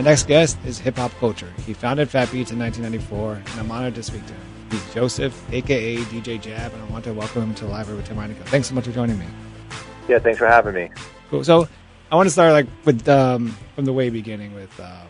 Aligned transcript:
My 0.00 0.04
next 0.04 0.28
guest 0.28 0.56
is 0.64 0.78
Hip 0.78 0.96
Hop 0.96 1.12
Culture. 1.20 1.52
He 1.66 1.74
founded 1.74 2.08
Fat 2.08 2.32
Beats 2.32 2.50
in 2.52 2.58
1994, 2.58 3.34
and 3.34 3.60
I'm 3.60 3.70
honored 3.70 3.94
to 3.96 4.02
speak 4.02 4.24
to 4.24 4.32
him. 4.32 4.40
He's 4.70 4.94
Joseph, 4.94 5.38
aka 5.52 5.96
DJ 5.96 6.40
Jab, 6.40 6.72
and 6.72 6.82
I 6.82 6.86
want 6.86 7.04
to 7.04 7.12
welcome 7.12 7.42
him 7.42 7.54
to 7.56 7.66
the 7.66 7.70
Live 7.70 7.90
with 7.90 8.06
Tim 8.06 8.16
Heinecker. 8.16 8.42
Thanks 8.46 8.66
so 8.66 8.74
much 8.74 8.86
for 8.86 8.92
joining 8.92 9.18
me. 9.18 9.26
Yeah, 10.08 10.18
thanks 10.18 10.38
for 10.38 10.46
having 10.46 10.72
me. 10.72 10.90
Cool. 11.28 11.44
So 11.44 11.68
I 12.10 12.16
want 12.16 12.28
to 12.28 12.30
start 12.30 12.54
like 12.54 12.66
with 12.86 13.06
um, 13.10 13.54
from 13.74 13.84
the 13.84 13.92
way 13.92 14.08
beginning 14.08 14.54
with 14.54 14.80
um, 14.80 15.06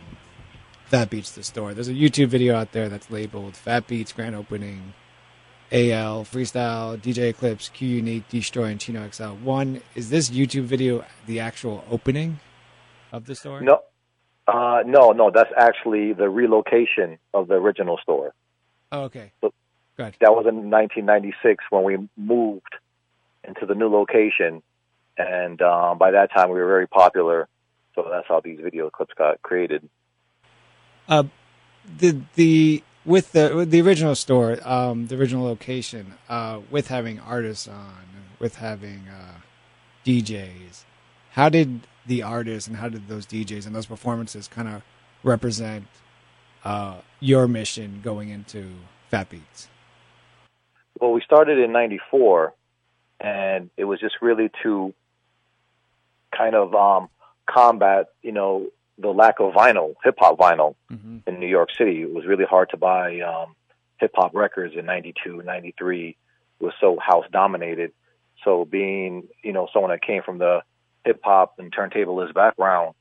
Fat 0.87 1.09
Beats 1.09 1.31
the 1.31 1.45
store. 1.45 1.73
There's 1.73 1.87
a 1.87 1.95
YouTube 1.95 2.27
video 2.27 2.57
out 2.57 2.73
there 2.73 2.89
that's 2.89 3.13
labeled 3.13 3.55
Fat 3.55 3.87
Beats 3.87 4.13
Grand 4.13 4.35
Opening, 4.35 4.95
AL 5.71 6.25
Freestyle, 6.25 7.01
DJ 7.01 7.31
Eclipse, 7.31 7.69
Q 7.69 7.87
Unique, 7.87 8.29
Destroy, 8.29 8.65
and 8.65 8.81
Chino 8.81 9.09
XL. 9.09 9.35
One 9.35 9.83
is 9.95 10.11
this 10.11 10.31
YouTube 10.31 10.65
video 10.65 11.05
the 11.27 11.39
actual 11.39 11.85
opening 11.89 12.41
of 13.13 13.27
the 13.27 13.37
store? 13.37 13.61
No, 13.61 13.83
uh, 14.53 14.83
no, 14.87 15.13
no. 15.13 15.31
That's 15.31 15.51
actually 15.57 16.13
the 16.13 16.29
relocation 16.29 17.19
of 17.33 17.49
the 17.49 17.55
original 17.55 17.99
store. 18.03 18.35
Oh, 18.93 19.03
okay. 19.05 19.33
So- 19.41 19.53
Good. 19.97 20.17
That 20.21 20.31
was 20.31 20.47
in 20.47 20.71
1996 20.71 21.65
when 21.69 21.83
we 21.85 22.09
moved 22.17 22.75
into 23.47 23.67
the 23.67 23.75
new 23.75 23.89
location, 23.89 24.63
and 25.19 25.61
um, 25.61 25.99
by 25.99 26.11
that 26.13 26.33
time 26.33 26.49
we 26.49 26.59
were 26.59 26.67
very 26.67 26.87
popular. 26.89 27.49
So 27.95 28.07
that's 28.11 28.27
how 28.27 28.41
these 28.41 28.61
video 28.63 28.89
clips 28.89 29.13
got 29.19 29.43
created. 29.43 29.87
Uh, 31.07 31.25
the 31.99 32.21
the 32.37 32.83
with 33.05 33.33
the 33.33 33.53
with 33.55 33.71
the 33.73 33.83
original 33.83 34.15
store, 34.15 34.57
um, 34.67 35.09
the 35.09 35.17
original 35.19 35.45
location, 35.45 36.15
uh, 36.31 36.61
with 36.71 36.89
having 36.89 37.21
artists 37.21 37.69
on, 37.69 38.07
with 38.39 38.55
having 38.57 39.03
uh, 39.09 39.41
DJs, 40.07 40.85
how 41.33 41.51
did 41.51 41.81
the 42.07 42.23
artists 42.23 42.67
and 42.69 42.77
how 42.77 42.89
did 42.89 43.09
those 43.09 43.27
DJs 43.27 43.67
and 43.67 43.75
those 43.75 43.87
performances 43.87 44.49
kind 44.49 44.69
of 44.69 44.83
represent 45.23 45.87
uh, 46.65 46.97
your 47.21 47.47
mission 47.49 48.01
going 48.03 48.29
into 48.29 48.71
Fat 49.11 49.29
Beats? 49.29 49.69
Well, 51.01 51.13
we 51.13 51.21
started 51.23 51.59
in 51.59 51.73
'94, 51.73 52.53
and 53.21 53.71
it 53.77 53.85
was 53.85 54.01
just 54.01 54.17
really 54.21 54.51
to 54.63 54.93
kind 56.37 56.55
of 56.55 56.75
um, 56.75 57.09
combat, 57.49 58.07
you 58.23 58.33
know, 58.33 58.69
the 58.99 59.09
lack 59.09 59.41
of 59.41 59.53
vinyl, 59.55 59.95
hip 60.05 60.17
hop 60.19 60.39
vinyl 60.39 60.75
Mm-hmm. 60.93 61.19
in 61.27 61.41
New 61.41 61.47
York 61.47 61.71
City. 61.77 62.03
It 62.03 62.13
was 62.13 62.27
really 62.27 62.45
hard 62.45 62.71
to 62.71 62.77
buy 62.77 63.21
um, 63.21 63.55
hip 63.99 64.13
hop 64.15 64.35
records 64.35 64.75
in 64.77 64.85
'92, 64.87 65.43
'93. 65.43 66.17
Was 66.61 66.75
so 66.81 66.99
house 67.01 67.25
dominated. 67.33 67.93
So 68.45 68.65
being, 68.67 69.29
you 69.43 69.53
know, 69.53 69.69
someone 69.73 69.91
that 69.91 70.03
came 70.03 70.23
from 70.23 70.39
the 70.39 70.63
hip 71.05 71.21
hop 71.23 71.59
and 71.59 71.73
turntablist 71.73 72.35
background, 72.35 72.95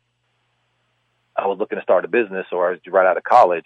I 1.36 1.48
was 1.48 1.58
looking 1.60 1.78
to 1.78 1.84
start 1.84 2.06
a 2.06 2.08
business, 2.08 2.48
or 2.52 2.68
I 2.68 2.72
was 2.72 2.80
right 2.88 3.06
out 3.06 3.18
of 3.18 3.24
college. 3.24 3.66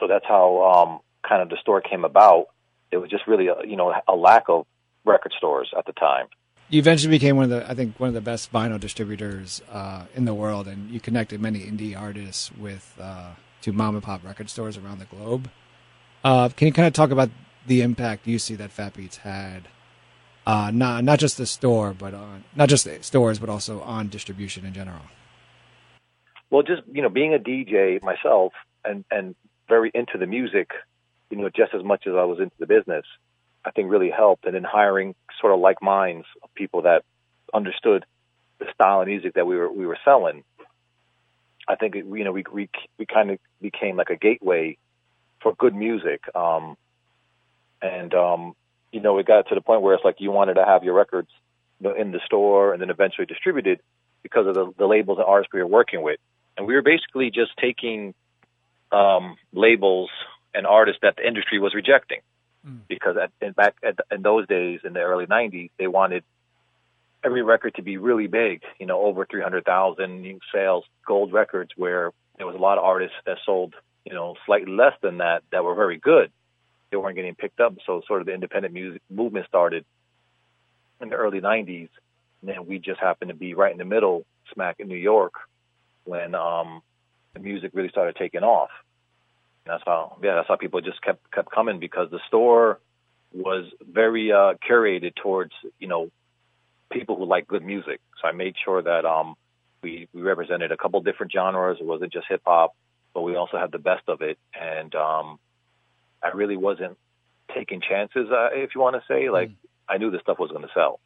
So 0.00 0.08
that's 0.08 0.24
how 0.26 0.64
um, 0.64 1.00
kind 1.28 1.42
of 1.42 1.48
the 1.48 1.56
store 1.60 1.80
came 1.80 2.04
about. 2.04 2.46
It 2.90 2.98
was 2.98 3.10
just 3.10 3.26
really, 3.26 3.48
a, 3.48 3.56
you 3.64 3.76
know, 3.76 3.94
a 4.08 4.14
lack 4.14 4.44
of 4.48 4.66
record 5.04 5.32
stores 5.36 5.72
at 5.76 5.86
the 5.86 5.92
time. 5.92 6.26
You 6.68 6.80
eventually 6.80 7.10
became 7.10 7.36
one 7.36 7.44
of 7.44 7.50
the, 7.50 7.70
I 7.70 7.74
think, 7.74 8.00
one 8.00 8.08
of 8.08 8.14
the 8.14 8.20
best 8.20 8.52
vinyl 8.52 8.80
distributors 8.80 9.62
uh, 9.70 10.06
in 10.14 10.24
the 10.24 10.34
world, 10.34 10.66
and 10.66 10.90
you 10.90 10.98
connected 10.98 11.40
many 11.40 11.60
indie 11.60 11.96
artists 11.96 12.50
with 12.52 12.94
uh, 13.00 13.30
to 13.62 13.72
mom 13.72 13.94
and 13.94 14.02
pop 14.02 14.24
record 14.24 14.50
stores 14.50 14.76
around 14.76 14.98
the 14.98 15.04
globe. 15.04 15.48
Uh, 16.24 16.48
can 16.48 16.66
you 16.66 16.72
kind 16.72 16.88
of 16.88 16.92
talk 16.92 17.10
about 17.10 17.30
the 17.66 17.82
impact 17.82 18.26
you 18.26 18.38
see 18.38 18.56
that 18.56 18.72
Fat 18.72 18.94
Beats 18.94 19.18
had, 19.18 19.68
uh, 20.46 20.70
not 20.72 21.04
not 21.04 21.18
just 21.18 21.36
the 21.38 21.46
store, 21.46 21.92
but 21.92 22.14
on 22.14 22.44
not 22.54 22.68
just 22.68 22.84
the 22.84 23.02
stores, 23.02 23.38
but 23.38 23.48
also 23.48 23.80
on 23.80 24.08
distribution 24.08 24.64
in 24.64 24.72
general? 24.72 25.02
Well, 26.50 26.62
just 26.62 26.82
you 26.92 27.02
know, 27.02 27.08
being 27.08 27.34
a 27.34 27.38
DJ 27.38 28.00
myself 28.02 28.52
and 28.84 29.04
and 29.10 29.34
very 29.68 29.90
into 29.94 30.18
the 30.18 30.26
music, 30.26 30.70
you 31.30 31.38
know, 31.38 31.48
just 31.48 31.74
as 31.74 31.82
much 31.82 32.06
as 32.06 32.14
I 32.14 32.24
was 32.24 32.38
into 32.38 32.54
the 32.58 32.66
business, 32.66 33.04
I 33.64 33.72
think 33.72 33.90
really 33.90 34.10
helped. 34.10 34.44
And 34.44 34.54
then 34.54 34.64
hiring 34.64 35.14
sort 35.40 35.52
of 35.52 35.60
like 35.60 35.82
minds 35.82 36.26
of 36.42 36.54
people 36.54 36.82
that 36.82 37.02
understood 37.52 38.04
the 38.58 38.66
style 38.72 39.02
of 39.02 39.08
music 39.08 39.34
that 39.34 39.46
we 39.46 39.56
were 39.56 39.70
we 39.70 39.86
were 39.86 39.98
selling. 40.04 40.44
I 41.68 41.74
think 41.74 41.96
it, 41.96 42.04
you 42.06 42.22
know 42.22 42.32
we 42.32 42.44
we 42.52 42.70
we 42.98 43.06
kind 43.06 43.32
of 43.32 43.38
became 43.60 43.96
like 43.96 44.10
a 44.10 44.16
gateway 44.16 44.78
for 45.40 45.54
good 45.54 45.74
music. 45.74 46.22
Um, 46.36 46.76
and 47.82 48.14
um, 48.14 48.54
you 48.92 49.00
know, 49.00 49.18
it 49.18 49.26
got 49.26 49.48
to 49.48 49.54
the 49.54 49.60
point 49.60 49.82
where 49.82 49.94
it's 49.94 50.04
like 50.04 50.16
you 50.18 50.30
wanted 50.30 50.54
to 50.54 50.64
have 50.64 50.84
your 50.84 50.94
records 50.94 51.28
you 51.80 51.88
know, 51.88 51.94
in 51.94 52.12
the 52.12 52.20
store 52.24 52.72
and 52.72 52.80
then 52.80 52.90
eventually 52.90 53.26
distributed 53.26 53.80
because 54.22 54.46
of 54.46 54.54
the, 54.54 54.72
the 54.78 54.86
labels 54.86 55.18
and 55.18 55.26
artists 55.26 55.52
we 55.52 55.60
were 55.60 55.66
working 55.66 56.02
with. 56.02 56.18
And 56.56 56.66
we 56.66 56.74
were 56.74 56.82
basically 56.82 57.30
just 57.30 57.52
taking 57.60 58.14
um, 58.92 59.36
labels 59.52 60.10
and 60.54 60.66
artists 60.66 61.00
that 61.02 61.16
the 61.16 61.26
industry 61.26 61.58
was 61.58 61.74
rejecting. 61.74 62.20
Because 62.88 63.16
at, 63.16 63.30
in 63.40 63.52
back 63.52 63.76
at, 63.84 63.96
in 64.10 64.22
those 64.22 64.48
days, 64.48 64.80
in 64.82 64.92
the 64.92 65.00
early 65.00 65.26
'90s, 65.26 65.70
they 65.78 65.86
wanted 65.86 66.24
every 67.22 67.42
record 67.42 67.74
to 67.76 67.82
be 67.82 67.96
really 67.96 68.26
big, 68.26 68.62
you 68.78 68.86
know, 68.86 69.02
over 69.02 69.26
300,000 69.26 70.40
sales, 70.52 70.84
gold 71.06 71.32
records, 71.32 71.70
where 71.76 72.12
there 72.36 72.46
was 72.46 72.54
a 72.54 72.58
lot 72.58 72.78
of 72.78 72.84
artists 72.84 73.16
that 73.26 73.38
sold, 73.44 73.74
you 74.04 74.14
know, 74.14 74.34
slightly 74.46 74.72
less 74.72 74.94
than 75.00 75.18
that 75.18 75.42
that 75.50 75.64
were 75.64 75.74
very 75.74 75.98
good. 75.98 76.30
They 76.90 76.96
weren't 76.96 77.16
getting 77.16 77.34
picked 77.34 77.60
up, 77.60 77.74
so 77.84 78.02
sort 78.06 78.20
of 78.20 78.26
the 78.26 78.34
independent 78.34 78.72
music 78.72 79.02
movement 79.10 79.46
started 79.46 79.84
in 81.00 81.08
the 81.08 81.16
early 81.16 81.40
90s. 81.40 81.88
And 82.40 82.50
then 82.50 82.66
we 82.66 82.78
just 82.78 83.00
happened 83.00 83.30
to 83.30 83.34
be 83.34 83.54
right 83.54 83.72
in 83.72 83.78
the 83.78 83.84
middle, 83.84 84.24
smack 84.52 84.76
in 84.78 84.88
New 84.88 84.96
York, 84.96 85.34
when 86.04 86.34
um, 86.34 86.80
the 87.34 87.40
music 87.40 87.72
really 87.74 87.88
started 87.88 88.16
taking 88.16 88.42
off. 88.42 88.70
And 89.64 89.72
that's 89.72 89.82
how, 89.84 90.16
yeah, 90.22 90.36
that's 90.36 90.48
how 90.48 90.56
people 90.56 90.80
just 90.80 91.02
kept 91.02 91.30
kept 91.32 91.50
coming 91.50 91.80
because 91.80 92.10
the 92.10 92.20
store 92.28 92.78
was 93.32 93.66
very 93.80 94.32
uh, 94.32 94.54
curated 94.68 95.14
towards, 95.16 95.52
you 95.78 95.88
know, 95.88 96.10
people 96.90 97.16
who 97.16 97.24
like 97.24 97.48
good 97.48 97.64
music. 97.64 98.00
So 98.20 98.28
I 98.28 98.32
made 98.32 98.54
sure 98.64 98.80
that 98.82 99.04
um, 99.04 99.34
we 99.82 100.08
we 100.12 100.22
represented 100.22 100.72
a 100.72 100.76
couple 100.76 101.00
different 101.02 101.32
genres. 101.32 101.78
It 101.80 101.86
wasn't 101.86 102.12
just 102.12 102.26
hip 102.28 102.42
hop, 102.46 102.74
but 103.12 103.22
we 103.22 103.34
also 103.34 103.58
had 103.58 103.72
the 103.72 103.78
best 103.78 104.08
of 104.08 104.22
it. 104.22 104.38
And 104.58 104.94
um, 104.94 105.38
I 106.26 106.36
really 106.36 106.56
wasn't 106.56 106.96
taking 107.54 107.80
chances, 107.80 108.28
uh, 108.30 108.48
if 108.52 108.74
you 108.74 108.80
want 108.80 108.96
to 108.96 109.02
say. 109.08 109.30
Like 109.30 109.50
I 109.88 109.98
knew 109.98 110.10
this 110.10 110.20
stuff 110.22 110.38
was 110.38 110.50
going 110.50 110.62
to 110.62 110.70
sell. 110.74 111.00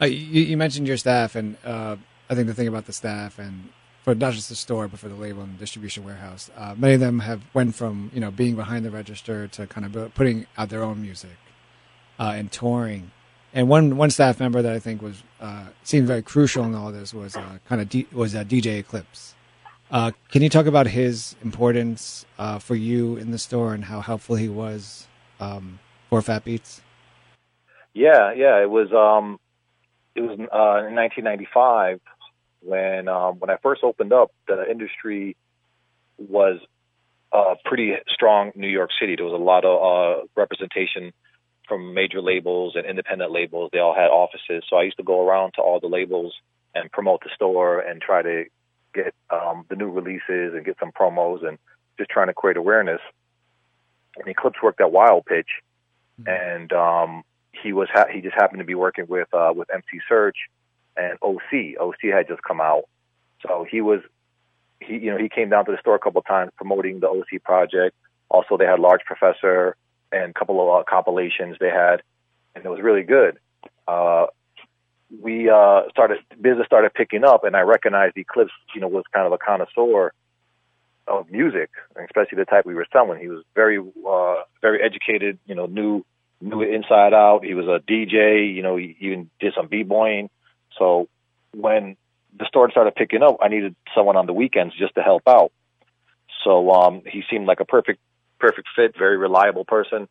Uh, 0.00 0.06
you, 0.06 0.42
you 0.42 0.56
mentioned 0.56 0.86
your 0.86 0.96
staff, 0.96 1.34
and 1.34 1.56
uh, 1.64 1.96
I 2.30 2.34
think 2.34 2.46
the 2.46 2.54
thing 2.54 2.68
about 2.68 2.86
the 2.86 2.92
staff, 2.92 3.38
and 3.38 3.70
for 4.02 4.14
not 4.14 4.32
just 4.32 4.48
the 4.48 4.54
store, 4.54 4.88
but 4.88 4.98
for 4.98 5.08
the 5.08 5.14
label 5.14 5.42
and 5.42 5.58
distribution 5.58 6.04
warehouse, 6.04 6.50
uh, 6.56 6.74
many 6.76 6.94
of 6.94 7.00
them 7.00 7.20
have 7.20 7.42
went 7.54 7.74
from 7.74 8.10
you 8.14 8.20
know 8.20 8.30
being 8.30 8.56
behind 8.56 8.84
the 8.84 8.90
register 8.90 9.46
to 9.48 9.66
kind 9.66 9.86
of 9.86 10.14
putting 10.14 10.46
out 10.56 10.68
their 10.68 10.82
own 10.82 11.02
music 11.02 11.36
uh, 12.18 12.32
and 12.34 12.50
touring. 12.50 13.10
And 13.54 13.68
one 13.68 13.96
one 13.96 14.10
staff 14.10 14.40
member 14.40 14.60
that 14.62 14.72
I 14.72 14.78
think 14.78 15.02
was 15.02 15.22
uh, 15.40 15.66
seemed 15.82 16.06
very 16.06 16.22
crucial 16.22 16.64
in 16.64 16.74
all 16.74 16.92
this 16.92 17.14
was 17.14 17.36
uh, 17.36 17.58
kind 17.68 17.80
of 17.80 17.88
D- 17.88 18.06
was 18.12 18.34
uh, 18.34 18.44
DJ 18.44 18.78
Eclipse. 18.78 19.34
Uh, 19.90 20.10
can 20.30 20.42
you 20.42 20.48
talk 20.48 20.66
about 20.66 20.86
his 20.86 21.34
importance 21.42 22.26
uh, 22.38 22.58
for 22.58 22.74
you 22.74 23.16
in 23.16 23.30
the 23.30 23.38
store 23.38 23.72
and 23.72 23.84
how 23.84 24.00
helpful 24.00 24.36
he 24.36 24.48
was 24.48 25.06
um, 25.40 25.78
for 26.10 26.20
Fat 26.20 26.44
Beats? 26.44 26.82
Yeah, 27.94 28.32
yeah. 28.34 28.60
It 28.62 28.70
was 28.70 28.92
um, 28.92 29.40
it 30.14 30.20
was 30.20 30.38
uh, 30.38 30.86
in 30.86 30.94
1995 30.94 32.00
when 32.60 33.08
um, 33.08 33.38
when 33.38 33.50
I 33.50 33.56
first 33.62 33.82
opened 33.82 34.12
up. 34.12 34.30
The 34.46 34.70
industry 34.70 35.36
was 36.18 36.60
uh, 37.32 37.54
pretty 37.64 37.94
strong. 38.08 38.52
New 38.54 38.68
York 38.68 38.90
City. 39.00 39.16
There 39.16 39.24
was 39.24 39.34
a 39.34 39.42
lot 39.42 39.64
of 39.64 39.76
uh, 39.80 40.26
representation 40.36 41.12
from 41.66 41.94
major 41.94 42.20
labels 42.20 42.74
and 42.76 42.86
independent 42.86 43.32
labels. 43.32 43.70
They 43.72 43.78
all 43.78 43.94
had 43.94 44.08
offices, 44.08 44.64
so 44.68 44.76
I 44.76 44.82
used 44.82 44.96
to 44.98 45.02
go 45.02 45.26
around 45.26 45.52
to 45.52 45.62
all 45.62 45.80
the 45.80 45.86
labels 45.86 46.34
and 46.74 46.92
promote 46.92 47.20
the 47.24 47.30
store 47.34 47.80
and 47.80 48.00
try 48.00 48.22
to 48.22 48.44
get 49.02 49.14
um, 49.30 49.64
the 49.68 49.76
new 49.76 49.90
releases 49.90 50.54
and 50.54 50.64
get 50.64 50.76
some 50.80 50.92
promos 50.92 51.46
and 51.46 51.58
just 51.98 52.10
trying 52.10 52.28
to 52.28 52.34
create 52.34 52.56
awareness. 52.56 53.00
And 54.16 54.26
Eclipse 54.28 54.58
worked 54.62 54.80
at 54.80 54.92
Wild 54.92 55.26
Pitch, 55.26 55.48
mm-hmm. 56.20 56.28
and 56.28 56.72
um, 56.72 57.22
he 57.52 57.72
was 57.72 57.88
ha- 57.92 58.08
he 58.12 58.20
just 58.20 58.34
happened 58.34 58.60
to 58.60 58.64
be 58.64 58.74
working 58.74 59.06
with 59.08 59.28
uh, 59.32 59.52
with 59.54 59.68
MC 59.72 60.00
Serch 60.10 60.38
and 60.96 61.18
OC. 61.22 61.80
OC 61.80 62.12
had 62.12 62.28
just 62.28 62.42
come 62.42 62.60
out, 62.60 62.84
so 63.46 63.66
he 63.68 63.80
was 63.80 64.00
he 64.80 64.94
you 64.94 65.10
know 65.10 65.18
he 65.18 65.28
came 65.28 65.50
down 65.50 65.64
to 65.66 65.72
the 65.72 65.78
store 65.78 65.94
a 65.94 65.98
couple 65.98 66.20
of 66.20 66.26
times 66.26 66.50
promoting 66.56 67.00
the 67.00 67.08
OC 67.08 67.42
project. 67.44 67.94
Also, 68.28 68.56
they 68.56 68.66
had 68.66 68.78
Large 68.78 69.02
Professor 69.06 69.76
and 70.12 70.30
a 70.30 70.34
couple 70.34 70.60
of 70.60 70.80
uh, 70.80 70.84
compilations 70.88 71.56
they 71.60 71.70
had, 71.70 72.02
and 72.54 72.64
it 72.64 72.68
was 72.68 72.80
really 72.80 73.02
good. 73.02 73.38
Uh, 73.86 74.26
we 75.10 75.48
uh, 75.48 75.82
started 75.90 76.18
business 76.40 76.66
started 76.66 76.92
picking 76.94 77.24
up, 77.24 77.44
and 77.44 77.56
I 77.56 77.60
recognized 77.60 78.16
Eclipse, 78.16 78.52
you 78.74 78.80
know, 78.80 78.88
was 78.88 79.04
kind 79.12 79.26
of 79.26 79.32
a 79.32 79.38
connoisseur 79.38 80.12
of 81.06 81.30
music, 81.30 81.70
especially 81.96 82.36
the 82.36 82.44
type 82.44 82.66
we 82.66 82.74
were 82.74 82.86
selling. 82.92 83.20
He 83.20 83.28
was 83.28 83.42
very 83.54 83.78
uh, 83.78 84.42
very 84.60 84.82
educated, 84.82 85.38
you 85.46 85.54
know, 85.54 85.66
knew 85.66 86.04
knew 86.40 86.62
it 86.62 86.74
inside 86.74 87.14
out. 87.14 87.44
He 87.44 87.54
was 87.54 87.66
a 87.66 87.80
DJ, 87.90 88.54
you 88.54 88.62
know, 88.62 88.76
he 88.76 88.96
even 89.00 89.30
did 89.40 89.54
some 89.56 89.66
b-boying. 89.66 90.30
So 90.78 91.08
when 91.52 91.96
the 92.38 92.46
store 92.46 92.70
started 92.70 92.94
picking 92.94 93.22
up, 93.22 93.38
I 93.42 93.48
needed 93.48 93.74
someone 93.94 94.16
on 94.16 94.26
the 94.26 94.32
weekends 94.32 94.74
just 94.78 94.94
to 94.94 95.02
help 95.02 95.22
out. 95.26 95.50
So 96.44 96.70
um, 96.70 97.02
he 97.04 97.22
seemed 97.30 97.46
like 97.46 97.60
a 97.60 97.64
perfect 97.64 98.00
perfect 98.38 98.68
fit, 98.76 98.96
very 98.96 99.16
reliable 99.16 99.64
person. 99.64 100.08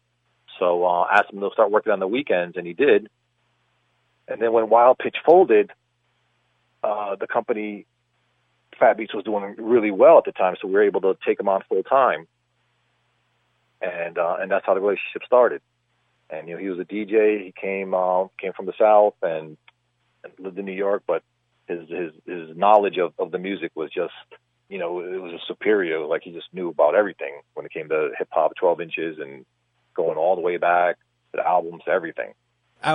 So 0.60 0.86
uh, 0.86 1.06
asked 1.12 1.32
him 1.32 1.40
to 1.40 1.50
start 1.54 1.72
working 1.72 1.94
on 1.94 2.00
the 2.00 2.08
weekends, 2.08 2.58
and 2.58 2.66
he 2.66 2.74
did. 2.74 3.10
And 4.28 4.42
then 4.42 4.52
when 4.52 4.70
Wild 4.70 4.98
Pitch 5.00 5.18
folded, 5.26 5.72
uh, 6.84 7.16
the 7.16 7.28
company 7.28 7.86
Fat 8.80 8.98
Beats 8.98 9.14
was 9.14 9.24
doing 9.24 9.56
really 9.58 9.92
well 9.92 10.18
at 10.18 10.26
the 10.26 10.32
time, 10.32 10.56
so 10.62 10.68
we 10.68 10.74
were 10.74 10.84
able 10.84 11.02
to 11.02 11.18
take 11.26 11.40
him 11.40 11.50
on 11.50 11.64
full 11.68 11.84
time. 11.84 12.28
And 13.82 14.18
uh, 14.18 14.38
and 14.40 14.52
that's 14.52 14.66
how 14.66 14.74
the 14.74 14.82
relationship 14.82 15.24
started. 15.26 15.62
And 16.30 16.48
you 16.48 16.56
know, 16.56 16.62
he 16.62 16.70
was 16.70 16.80
a 16.80 16.86
DJ. 16.86 17.44
He 17.46 17.54
came 17.60 17.94
uh, 17.94 18.26
came 18.40 18.54
from 18.54 18.66
the 18.66 18.74
South 18.78 19.16
and, 19.22 19.58
and 20.24 20.34
lived 20.40 20.58
in 20.58 20.66
New 20.66 20.74
York, 20.74 21.04
but 21.08 21.24
his 21.68 21.88
his 21.90 22.12
his 22.26 22.58
knowledge 22.58 22.98
of, 22.98 23.14
of 23.20 23.32
the 23.32 23.38
music 23.38 23.72
was 23.76 23.92
just 23.92 24.14
you 24.70 24.80
know 24.80 25.00
it 25.00 25.22
was 25.22 25.34
a 25.34 25.46
superior. 25.48 26.06
Like 26.06 26.24
he 26.24 26.32
just 26.32 26.48
knew 26.54 26.70
about 26.70 26.96
everything 26.96 27.42
when 27.54 27.66
it 27.66 27.72
came 27.72 27.90
to 27.90 28.12
hip 28.18 28.30
hop, 28.32 28.54
twelve 28.56 28.82
inches, 28.82 29.20
and 29.20 29.46
going 29.94 30.18
all 30.18 30.36
the 30.36 30.42
way 30.42 30.58
back 30.58 30.98
to 31.32 31.38
the 31.38 31.48
albums, 31.48 31.84
everything. 31.88 32.34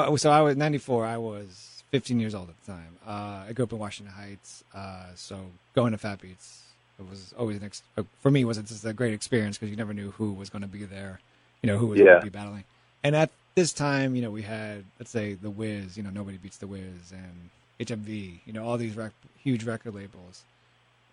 I, 0.01 0.15
so 0.17 0.31
I 0.31 0.41
was 0.41 0.57
94. 0.57 1.07
I 1.07 1.17
was 1.19 1.83
15 1.91 2.21
years 2.21 2.35
old 2.35 2.49
at 2.49 2.65
the 2.65 2.73
time. 2.73 2.97
Uh, 3.07 3.49
I 3.49 3.53
grew 3.53 3.65
up 3.65 3.73
in 3.73 3.79
Washington 3.79 4.15
Heights. 4.15 4.65
Uh, 4.75 5.07
so 5.15 5.39
going 5.75 5.93
to 5.93 5.99
Fat 5.99 6.21
Beats 6.21 6.63
it 7.03 7.11
was 7.11 7.35
always 7.39 7.57
an 7.59 7.65
ex- 7.65 7.83
uh, 7.97 8.03
for 8.21 8.31
me 8.31 8.45
was 8.45 8.59
just 8.59 8.85
a 8.85 8.93
great 8.93 9.13
experience 9.13 9.59
because 9.59 9.71
you 9.71 9.77
never 9.77 9.95
knew 9.95 10.11
who 10.13 10.33
was 10.33 10.51
going 10.51 10.63
to 10.63 10.69
be 10.69 10.85
there, 10.85 11.21
you 11.63 11.67
know, 11.67 11.79
who 11.79 11.87
was 11.87 11.99
yeah. 11.99 12.05
going 12.05 12.21
to 12.21 12.25
be 12.25 12.31
battling. 12.31 12.65
And 13.05 13.17
at 13.17 13.31
this 13.55 13.73
time, 13.73 14.15
you 14.15 14.23
know, 14.23 14.31
we 14.31 14.43
had 14.43 14.85
let's 14.99 15.11
say 15.11 15.35
the 15.35 15.51
Wiz, 15.51 15.97
you 15.97 16.03
know, 16.03 16.11
nobody 16.11 16.39
beats 16.39 16.59
the 16.59 16.67
Wiz, 16.67 17.13
and 17.13 17.51
HMV, 17.81 18.39
you 18.47 18.53
know, 18.53 18.65
all 18.65 18.77
these 18.77 18.97
rec- 18.97 19.13
huge 19.43 19.65
record 19.65 19.95
labels. 19.95 20.43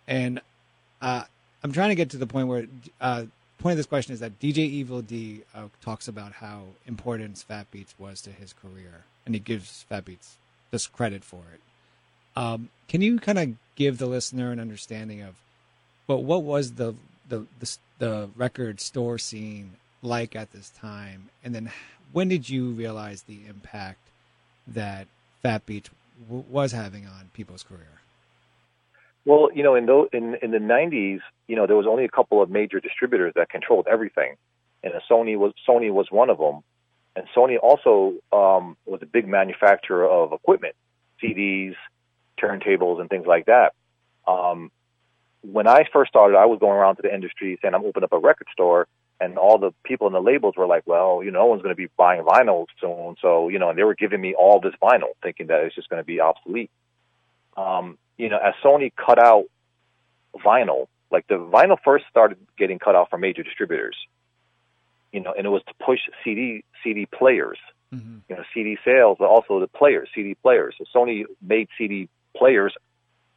And 0.08 0.42
uh, 1.02 1.24
I'm 1.64 1.72
trying 1.72 1.90
to 1.90 1.96
get 1.96 2.12
to 2.12 2.18
the 2.18 2.28
point 2.28 2.48
where 2.48 2.66
uh, 3.02 3.26
point 3.60 3.74
of 3.74 3.78
this 3.78 3.86
question 3.86 4.14
is 4.14 4.22
that 4.22 4.40
DJ 4.40 4.60
Evil 4.60 5.02
D 5.02 5.42
uh, 5.54 5.68
talks 5.82 6.08
about 6.08 6.34
how 6.34 6.64
important 6.88 7.38
Fat 7.38 7.70
Beats 7.72 7.94
was 8.00 8.22
to 8.22 8.32
his 8.32 8.54
career, 8.54 9.04
and 9.26 9.36
he 9.36 9.40
gives 9.40 9.84
Fat 9.84 10.06
Beats 10.06 10.38
just 10.72 10.94
credit 10.94 11.24
for 11.24 11.44
it. 11.54 11.60
Um, 12.36 12.70
can 12.88 13.02
you 13.02 13.20
kind 13.20 13.38
of 13.38 13.50
give 13.76 13.98
the 13.98 14.06
listener 14.06 14.52
an 14.52 14.60
understanding 14.60 15.22
of, 15.22 15.36
well, 16.08 16.24
what 16.24 16.44
was 16.44 16.74
the, 16.74 16.96
the 17.28 17.46
the 17.60 17.78
the 18.00 18.30
record 18.36 18.80
store 18.80 19.18
scene 19.18 19.74
like 20.02 20.36
at 20.36 20.52
this 20.52 20.70
time, 20.70 21.30
and 21.44 21.54
then 21.54 21.72
when 22.12 22.30
did 22.30 22.50
you 22.50 22.70
realize 22.70 23.24
the 23.24 23.42
impact 23.48 24.00
that 24.68 25.08
Fat 25.44 25.66
Beats 25.66 25.90
w- 26.28 26.46
was 26.50 26.72
having 26.72 27.06
on 27.06 27.30
people's 27.34 27.64
career? 27.64 28.00
Well, 29.26 29.50
you 29.54 29.64
know, 29.64 29.76
in 29.76 29.86
the 29.86 30.08
in 30.14 30.36
in 30.42 30.52
the 30.52 30.60
'90s, 30.60 31.20
you 31.50 31.56
know, 31.56 31.66
there 31.66 31.76
was 31.76 31.88
only 31.88 32.06
a 32.06 32.10
couple 32.10 32.44
of 32.44 32.52
major 32.52 32.80
distributors 32.80 33.34
that 33.36 33.50
controlled 33.50 33.88
everything, 33.92 34.36
and 34.84 34.94
Sony 35.10 35.36
was 35.36 35.52
Sony 35.68 35.92
was 35.92 36.06
one 36.12 36.30
of 36.30 36.38
them, 36.38 36.62
and 37.16 37.26
Sony 37.36 37.58
also 37.62 38.14
um, 38.32 38.78
was 38.86 39.02
a 39.02 39.08
big 39.08 39.28
manufacturer 39.28 40.08
of 40.08 40.32
equipment, 40.32 40.76
CDs, 41.22 41.74
turntables, 42.40 43.02
and 43.02 43.10
things 43.10 43.26
like 43.26 43.48
that. 43.48 43.74
Um, 44.28 44.72
when 45.42 45.68
I 45.68 45.86
first 45.92 46.10
started, 46.10 46.38
I 46.38 46.46
was 46.46 46.60
going 46.60 46.74
around 46.74 46.98
to 46.98 47.02
the 47.02 47.14
industry 47.14 47.58
saying 47.62 47.74
I'm 47.74 47.84
opening 47.84 48.04
up 48.04 48.14
a 48.14 48.20
record 48.20 48.48
store, 48.54 48.88
and 49.20 49.40
all 49.40 49.58
the 49.58 49.72
people 49.84 50.06
in 50.06 50.14
the 50.14 50.22
labels 50.22 50.54
were 50.56 50.68
like, 50.68 50.84
"Well, 50.86 51.24
you 51.24 51.32
know, 51.32 51.40
no 51.40 51.46
one's 51.48 51.64
going 51.64 51.76
to 51.76 51.82
be 51.82 51.90
buying 51.98 52.22
vinyl 52.22 52.68
soon," 52.80 53.16
so 53.24 53.50
you 53.50 53.58
know, 53.58 53.70
and 53.72 53.80
they 53.80 53.84
were 53.84 53.96
giving 53.96 54.22
me 54.22 54.36
all 54.36 54.60
this 54.60 54.76
vinyl, 54.80 55.14
thinking 55.24 55.48
that 55.48 55.64
it's 55.64 55.74
just 55.74 55.90
going 55.90 56.00
to 56.00 56.06
be 56.06 56.20
obsolete. 56.20 56.70
Um, 57.58 57.98
you 58.20 58.30
know, 58.30 58.38
as 58.38 58.54
Sony 58.64 58.92
cut 58.96 59.18
out 59.18 59.46
vinyl, 60.36 60.86
like 61.12 61.28
the 61.28 61.36
vinyl 61.36 61.78
first 61.84 62.06
started 62.10 62.38
getting 62.58 62.80
cut 62.80 62.96
off 62.96 63.10
from 63.10 63.22
major 63.22 63.44
distributors, 63.44 63.96
you 65.12 65.20
know, 65.20 65.34
and 65.36 65.46
it 65.46 65.50
was 65.50 65.64
to 65.68 65.74
push 65.84 66.00
CD 66.24 66.64
CD 66.84 67.06
players, 67.06 67.58
mm-hmm. 67.94 68.18
you 68.28 68.36
know, 68.36 68.44
CD 68.54 68.78
sales, 68.86 69.18
but 69.20 69.28
also 69.28 69.60
the 69.60 69.68
players, 69.68 70.10
CD 70.14 70.36
players. 70.36 70.76
So 70.78 70.86
Sony 70.94 71.26
made 71.42 71.68
CD 71.78 72.10
players 72.36 72.74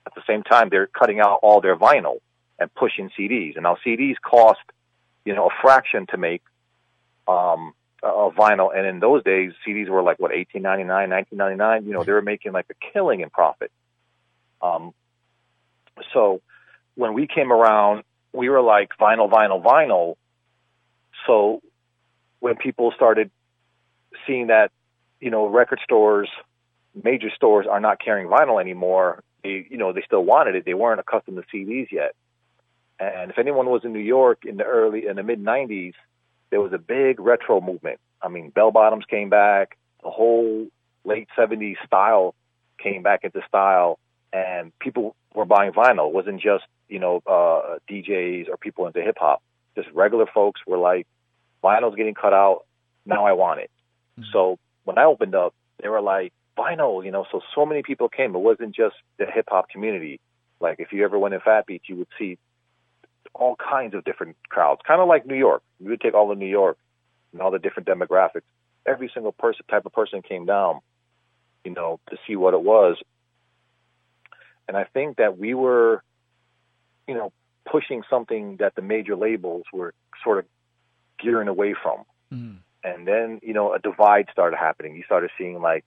at 0.07 0.15
the 0.15 0.23
same 0.27 0.43
time 0.43 0.69
they're 0.69 0.87
cutting 0.87 1.21
out 1.21 1.41
all 1.43 1.61
their 1.61 1.77
vinyl 1.77 2.19
and 2.59 2.73
pushing 2.75 3.11
CDs. 3.19 3.55
And 3.55 3.65
now 3.65 3.77
CDs 3.85 4.17
cost, 4.23 4.61
you 5.25 5.35
know, 5.35 5.47
a 5.47 5.63
fraction 5.63 6.07
to 6.09 6.17
make 6.19 6.43
um 7.27 7.73
of 8.03 8.35
vinyl. 8.35 8.77
And 8.77 8.87
in 8.87 9.01
those 9.01 9.23
days, 9.23 9.53
CDs 9.67 9.89
were 9.89 10.03
like 10.03 10.19
what 10.19 10.33
eighteen 10.33 10.63
ninety 10.63 10.85
nine, 10.85 11.09
nineteen 11.09 11.39
ninety 11.39 11.57
nine. 11.57 11.87
You 11.87 11.93
know, 11.93 12.05
they 12.05 12.13
were 12.13 12.23
making 12.23 12.53
like 12.53 12.67
a 12.71 12.93
killing 12.93 13.21
in 13.21 13.31
profit. 13.31 13.71
Um, 14.61 14.93
so 16.13 16.41
when 16.95 17.15
we 17.15 17.27
came 17.27 17.53
around, 17.53 18.05
we 18.33 18.49
were 18.49 18.61
like 18.61 18.91
vinyl, 19.01 19.31
vinyl, 19.31 19.63
vinyl. 19.63 20.15
So 21.27 21.63
when 22.41 22.57
people 22.57 22.93
started 22.95 23.31
seeing 24.27 24.49
that, 24.49 24.71
you 25.21 25.31
know, 25.31 25.47
record 25.47 25.81
stores, 25.85 26.29
major 27.03 27.31
stores 27.35 27.67
are 27.71 27.81
not 27.81 28.01
carrying 28.03 28.29
vinyl 28.29 28.61
anymore, 28.61 29.23
they, 29.43 29.67
you 29.71 29.77
know, 29.77 29.93
they 29.93 30.03
still 30.03 30.25
wanted 30.25 30.55
it. 30.55 30.65
They 30.65 30.75
weren't 30.75 31.01
accustomed 31.01 31.37
to 31.37 31.57
CDs 31.57 31.91
yet. 31.91 32.15
And 32.99 33.31
if 33.31 33.39
anyone 33.39 33.67
was 33.67 33.85
in 33.85 33.93
New 33.93 33.99
York 33.99 34.45
in 34.45 34.57
the 34.57 34.65
early, 34.65 35.07
in 35.07 35.17
the 35.17 35.23
mid 35.23 35.43
90s, 35.43 35.95
there 36.51 36.61
was 36.61 36.73
a 36.73 36.79
big 36.79 37.19
retro 37.19 37.61
movement. 37.61 37.99
I 38.21 38.29
mean, 38.29 38.51
bell 38.51 38.71
bottoms 38.71 39.05
came 39.07 39.31
back, 39.31 39.77
the 40.03 40.11
whole 40.11 40.69
late 41.05 41.29
70s 41.37 41.77
style 41.85 42.35
came 42.79 43.03
back 43.03 43.25
into 43.25 43.41
style 43.49 43.99
and 44.33 44.77
people 44.79 45.15
were 45.35 45.45
buying 45.45 45.73
vinyl. 45.73 46.09
It 46.09 46.15
wasn't 46.15 46.41
just 46.41 46.65
you 46.89 46.99
know 46.99 47.23
uh, 47.27 47.79
DJs 47.91 48.49
or 48.49 48.57
people 48.57 48.87
into 48.87 49.03
hip 49.03 49.17
hop. 49.19 49.43
Just 49.77 49.89
regular 49.93 50.27
folks 50.27 50.61
were 50.67 50.79
like, 50.79 51.07
vinyl's 51.63 51.97
getting 51.97 52.15
cut 52.15 52.35
out. 52.35 52.65
Now 53.07 53.27
I 53.27 53.33
want 53.33 53.61
it. 53.61 53.71
Mm-hmm. 54.19 54.31
So 54.33 54.59
when 54.85 54.99
I 54.99 55.05
opened 55.05 55.35
up, 55.35 55.55
they 55.83 55.89
were 55.89 56.03
like 56.03 56.33
vinyl. 56.57 57.05
You 57.05 57.11
know, 57.11 57.27
so 57.31 57.41
so 57.55 57.67
many 57.67 57.83
people 57.83 58.09
came. 58.09 58.35
It 58.35 58.39
wasn't 58.39 58.75
just 58.75 58.97
the 59.19 59.27
hip 59.27 59.47
hop 59.49 59.69
community. 59.69 60.21
Like 60.61 60.77
if 60.79 60.93
you 60.93 61.05
ever 61.05 61.19
went 61.19 61.35
in 61.35 61.41
Fat 61.41 61.67
Beats, 61.67 61.89
you 61.89 61.97
would 61.97 62.09
see 62.19 62.39
all 63.35 63.57
kinds 63.57 63.95
of 63.95 64.05
different 64.05 64.37
crowds, 64.49 64.81
kind 64.87 65.01
of 65.01 65.09
like 65.09 65.27
New 65.27 65.37
York. 65.37 65.63
You 65.81 65.91
would 65.91 66.01
take 66.01 66.15
all 66.15 66.31
of 66.31 66.39
New 66.39 66.47
York 66.47 66.77
and 67.33 67.41
all 67.41 67.51
the 67.51 67.59
different 67.59 67.89
demographics. 67.89 68.43
Every 68.87 69.11
single 69.13 69.33
person, 69.33 69.65
type 69.71 69.87
of 69.87 69.93
person 69.93 70.23
came 70.23 70.45
down, 70.45 70.81
you 71.65 71.73
know, 71.73 72.01
to 72.11 72.17
see 72.27 72.37
what 72.37 72.55
it 72.55 72.63
was. 72.63 72.97
And 74.69 74.77
I 74.77 74.85
think 74.85 75.17
that 75.17 75.39
we 75.39 75.55
were, 75.55 76.03
you 77.07 77.15
know, 77.15 77.33
pushing 77.71 78.03
something 78.09 78.57
that 78.57 78.75
the 78.75 78.83
major 78.83 79.17
labels 79.17 79.65
were 79.73 79.95
sort 80.23 80.39
of 80.39 80.45
gearing 81.19 81.49
away 81.49 81.75
from. 81.81 82.05
Mm. 82.33 82.57
And 82.85 83.07
then, 83.07 83.41
you 83.43 83.55
know, 83.55 83.73
a 83.75 83.79
divide 83.79 84.29
started 84.33 84.57
happening. 84.57 84.97
You 84.97 85.05
started 85.05 85.31
seeing 85.39 85.61
like, 85.61 85.85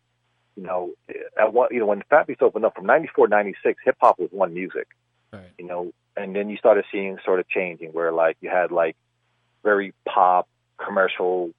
you 0.56 0.64
know, 0.64 0.92
at 1.38 1.54
one, 1.54 1.70
you 1.72 1.80
know, 1.80 1.86
when 1.86 2.02
Fat 2.10 2.28
Beats 2.28 2.42
opened 2.42 2.64
up 2.64 2.76
from 2.76 2.86
94 2.86 3.28
96, 3.28 3.82
hip 3.84 3.98
hop 4.00 4.20
was 4.20 4.30
one 4.32 4.54
music. 4.54 4.88
Right. 5.34 5.52
You 5.58 5.66
know, 5.66 5.92
and 6.16 6.36
then 6.36 6.50
you 6.50 6.58
started 6.58 6.86
seeing 6.92 7.18
sort 7.26 7.40
of 7.40 7.50
changing 7.50 7.90
where 7.90 8.12
like 8.12 8.38
you 8.40 8.50
had 8.50 8.72
like 8.72 8.96
very 9.64 9.94
pop 10.08 10.48
commercial 10.78 11.52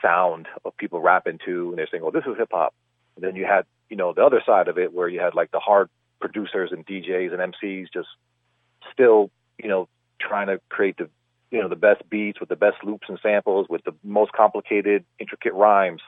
sound 0.00 0.48
of 0.64 0.76
people 0.76 1.00
rapping 1.00 1.38
to, 1.44 1.68
and 1.70 1.78
they're 1.78 1.86
saying, 1.90 2.02
"Oh, 2.04 2.10
this 2.10 2.24
is 2.26 2.36
hip 2.36 2.48
hop." 2.50 2.74
And 3.14 3.24
then 3.24 3.36
you 3.36 3.44
had 3.44 3.64
you 3.88 3.96
know 3.96 4.12
the 4.12 4.24
other 4.24 4.42
side 4.44 4.68
of 4.68 4.78
it 4.78 4.92
where 4.92 5.08
you 5.08 5.20
had 5.20 5.34
like 5.34 5.52
the 5.52 5.60
hard 5.60 5.88
producers 6.22 6.70
and 6.72 6.86
DJs 6.86 7.34
and 7.34 7.52
MCs 7.52 7.88
just 7.92 8.08
still 8.92 9.30
you 9.62 9.68
know 9.68 9.88
trying 10.18 10.46
to 10.46 10.60
create 10.70 10.96
the 10.96 11.10
you 11.50 11.60
know 11.60 11.68
the 11.68 11.76
best 11.76 12.08
beats 12.08 12.40
with 12.40 12.48
the 12.48 12.56
best 12.56 12.76
loops 12.82 13.08
and 13.08 13.18
samples 13.22 13.66
with 13.68 13.84
the 13.84 13.94
most 14.02 14.32
complicated 14.32 15.04
intricate 15.18 15.52
rhymes. 15.52 16.00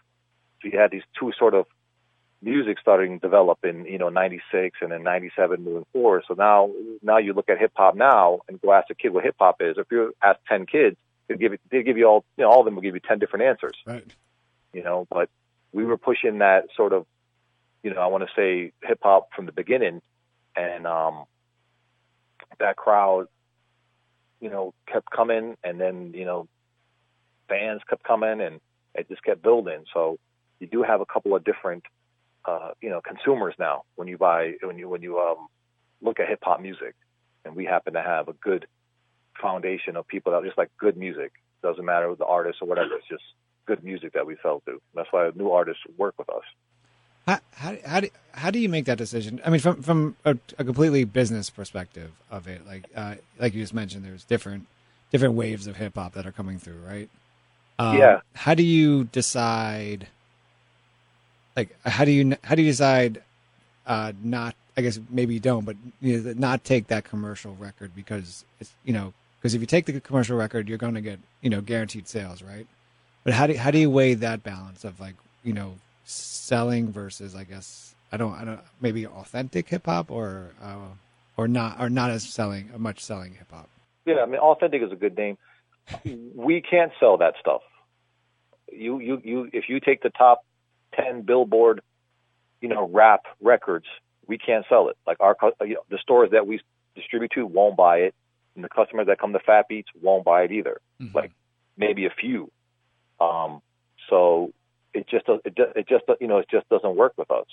So 0.62 0.68
you 0.68 0.78
had 0.78 0.90
these 0.90 1.02
two 1.18 1.33
sort 1.38 1.52
of 1.52 1.66
music 2.40 2.78
starting 2.80 3.18
to 3.18 3.26
develop 3.26 3.59
in 3.64 3.85
you 3.85 3.99
know 3.99 4.09
'96 4.09 4.78
and 4.80 4.92
then 4.92 5.02
'97 5.02 5.62
moving 5.62 5.87
forward. 5.92 6.25
So 6.26 6.35
now 6.35 6.71
now 7.02 7.18
you 7.18 7.35
look 7.35 7.50
at 7.50 7.59
hip 7.59 7.73
hop 7.75 7.94
now 7.94 8.40
and 8.49 8.61
go 8.61 8.73
ask 8.73 8.88
a 8.90 8.94
kid 8.94 9.12
what 9.12 9.25
hip 9.25 9.37
hop 9.38 9.61
is. 9.61 9.76
If 9.76 9.88
you 9.90 10.14
ask 10.23 10.38
ten 10.49 10.64
kids, 10.64 10.97
they 11.28 11.37
give 11.37 11.52
it, 11.52 11.61
they 11.71 11.83
give 11.83 11.99
you 11.99 12.06
all 12.06 12.25
you 12.38 12.44
know 12.44 12.50
all 12.50 12.61
of 12.61 12.64
them 12.64 12.76
will 12.76 12.83
give 12.83 12.94
you 12.94 13.00
ten 13.00 13.18
different 13.18 13.44
answers. 13.44 13.76
Right. 13.87 14.14
You 14.73 14.83
know, 14.83 15.06
but 15.11 15.28
we 15.73 15.85
were 15.85 15.99
pushing 15.99 16.38
that 16.38 16.68
sort 16.76 16.92
of 16.92 17.06
you 17.85 17.95
know 17.95 18.00
I 18.00 18.07
want 18.07 18.25
to 18.25 18.31
say 18.35 18.73
hip 18.83 18.99
hop 19.03 19.29
from 19.37 19.47
the 19.47 19.53
beginning, 19.53 20.00
and 20.57 20.87
um, 20.87 21.25
that 22.59 22.76
crowd 22.76 23.26
you 24.41 24.50
know 24.50 24.75
kept 24.91 25.11
coming, 25.11 25.57
and 25.62 25.81
then 25.81 26.12
you 26.14 26.25
know 26.25 26.49
fans 27.49 27.83
kept 27.88 28.03
coming, 28.03 28.41
and 28.41 28.59
it 28.95 29.09
just 29.09 29.23
kept 29.23 29.43
building. 29.43 29.85
So 29.93 30.19
you 30.59 30.67
do 30.67 30.83
have 30.83 31.03
a 31.03 31.07
couple 31.07 31.37
of 31.37 31.45
different 31.45 31.85
uh, 32.47 32.71
you 32.81 32.88
know 32.88 33.03
consumers 33.03 33.55
now 33.59 33.83
when 33.97 34.09
you 34.09 34.17
buy 34.17 34.55
when 34.62 34.79
you 34.79 34.88
when 34.88 35.03
you 35.03 35.21
um, 35.21 35.47
look 36.00 36.19
at 36.19 36.29
hip 36.29 36.41
hop 36.43 36.61
music, 36.61 36.95
and 37.45 37.55
we 37.55 37.67
happen 37.67 37.93
to 37.93 38.03
have 38.03 38.29
a 38.29 38.33
good 38.33 38.67
foundation 39.41 39.97
of 39.97 40.09
people 40.09 40.33
that 40.33 40.43
just 40.43 40.59
like 40.59 40.71
good 40.79 40.97
music. 40.97 41.33
Doesn't 41.62 41.85
matter 41.85 42.14
the 42.14 42.26
artist 42.26 42.59
or 42.62 42.69
whatever. 42.69 42.95
It's 42.95 43.09
just 43.09 43.25
good 43.67 43.85
music 43.85 44.14
that 44.14 44.26
we 44.26 44.37
sell 44.43 44.62
to. 44.67 44.81
That's 44.95 45.09
why 45.11 45.31
new 45.35 45.50
artists 45.50 45.83
work 45.99 46.14
with 46.19 46.31
us. 46.31 46.45
How, 47.26 47.38
how, 47.52 47.76
how, 47.87 48.00
do, 48.00 48.09
how 48.33 48.50
do 48.50 48.59
you 48.59 48.69
make 48.69 48.85
that 48.85 48.99
decision? 48.99 49.40
I 49.45 49.50
mean, 49.50 49.61
from 49.61 49.83
from 49.83 50.16
a, 50.25 50.37
a 50.59 50.64
completely 50.64 51.04
business 51.04 51.49
perspective 51.50 52.11
of 52.31 52.47
it, 52.47 52.66
like 52.66 52.85
uh, 52.95 53.14
like 53.38 53.54
you 53.54 53.62
just 53.62 53.75
mentioned, 53.75 54.04
there's 54.04 54.25
different 54.25 54.66
different 55.11 55.35
waves 55.35 55.66
of 55.66 55.76
hip 55.76 55.95
hop 55.95 56.12
that 56.14 56.26
are 56.26 56.33
coming 56.33 56.59
through, 56.59 56.81
right? 56.87 57.09
Um, 57.78 57.99
Yeah. 57.99 58.21
How 58.35 58.54
do 58.54 58.62
you 58.62 59.04
decide? 59.04 60.09
Like, 61.57 61.75
how 61.85 62.04
do 62.04 62.11
you 62.11 62.37
how 62.43 62.54
do 62.54 62.62
you 62.62 62.71
decide 62.71 63.23
uh, 63.87 64.12
not? 64.23 64.54
I 64.76 64.83
guess 64.83 64.99
maybe 65.09 65.35
you 65.35 65.40
don't, 65.40 65.64
but 65.64 65.76
you 66.00 66.21
know, 66.21 66.35
not 66.37 66.64
take 66.64 66.88
that 66.88 67.04
commercial 67.04 67.54
record 67.54 67.93
because 67.95 68.45
it's 68.61 68.73
you 68.85 68.93
know 68.93 69.14
because 69.38 69.54
if 69.54 69.61
you 69.61 69.66
take 69.66 69.87
the 69.87 70.00
commercial 70.00 70.37
record, 70.37 70.69
you're 70.69 70.78
going 70.78 70.95
to 70.95 71.00
get 71.00 71.21
you 71.40 71.49
know 71.49 71.61
guaranteed 71.61 72.09
sales, 72.09 72.43
right? 72.43 72.66
But 73.23 73.35
how 73.35 73.47
do 73.47 73.57
how 73.57 73.71
do 73.71 73.78
you 73.78 73.88
weigh 73.88 74.14
that 74.14 74.43
balance 74.43 74.85
of 74.85 75.00
like 75.00 75.14
you 75.43 75.52
know 75.52 75.75
selling 76.04 76.92
versus 76.92 77.34
I 77.34 77.44
guess 77.44 77.94
I 78.12 78.16
don't 78.16 78.34
I 78.34 78.44
don't 78.44 78.61
maybe 78.80 79.06
authentic 79.06 79.68
hip 79.68 79.87
hop 79.87 80.11
or 80.11 80.50
uh, 80.62 80.88
or 81.37 81.49
not 81.49 81.80
or 81.80 81.90
not 81.90 82.11
as 82.11 82.23
selling 82.25 82.70
a 82.75 82.78
much 82.78 83.00
selling 83.00 83.34
hip 83.34 83.50
hop. 83.50 83.68
Yeah, 84.06 84.16
I 84.23 84.26
mean, 84.26 84.40
authentic 84.40 84.82
is 84.82 84.92
a 84.92 84.96
good 84.96 85.16
name. 85.16 85.38
we 86.34 86.61
can't 86.61 86.92
sell 87.00 87.18
that 87.18 87.34
stuff. 87.40 87.62
You, 88.73 88.99
you, 88.99 89.20
you. 89.25 89.50
If 89.52 89.68
you 89.68 89.80
take 89.80 90.02
the 90.02 90.11
top 90.11 90.44
ten 90.94 91.23
Billboard, 91.23 91.80
you 92.61 92.68
know, 92.68 92.88
rap 92.88 93.23
records, 93.40 93.87
we 94.26 94.38
can't 94.38 94.64
sell 94.68 94.88
it. 94.88 94.96
Like 95.06 95.18
our, 95.20 95.37
you 95.62 95.75
know, 95.75 95.84
the 95.90 95.99
stores 95.99 96.30
that 96.32 96.46
we 96.46 96.61
distribute 96.94 97.32
to 97.32 97.46
won't 97.46 97.76
buy 97.76 97.99
it, 97.99 98.14
and 98.54 98.64
the 98.64 98.68
customers 98.68 99.06
that 99.06 99.18
come 99.18 99.32
to 99.32 99.38
Fat 99.38 99.68
Beats 99.68 99.88
won't 100.00 100.25
buy 100.25 100.42
it 100.42 100.52
either. 100.52 100.80
Mhm. 101.00 101.14
Like 101.14 101.32
maybe 101.76 102.06
a 102.06 102.11
few. 102.11 102.50
Um, 103.20 103.62
so 104.08 104.52
it 104.95 105.09
just, 105.09 105.25
it, 105.29 105.55
it 105.77 105.89
just, 105.89 106.05
you 106.21 106.27
know, 106.29 106.39
it 106.39 106.49
just 106.51 106.69
doesn't 106.69 106.97
work 106.97 107.15
with 107.17 107.31
us. 107.31 107.47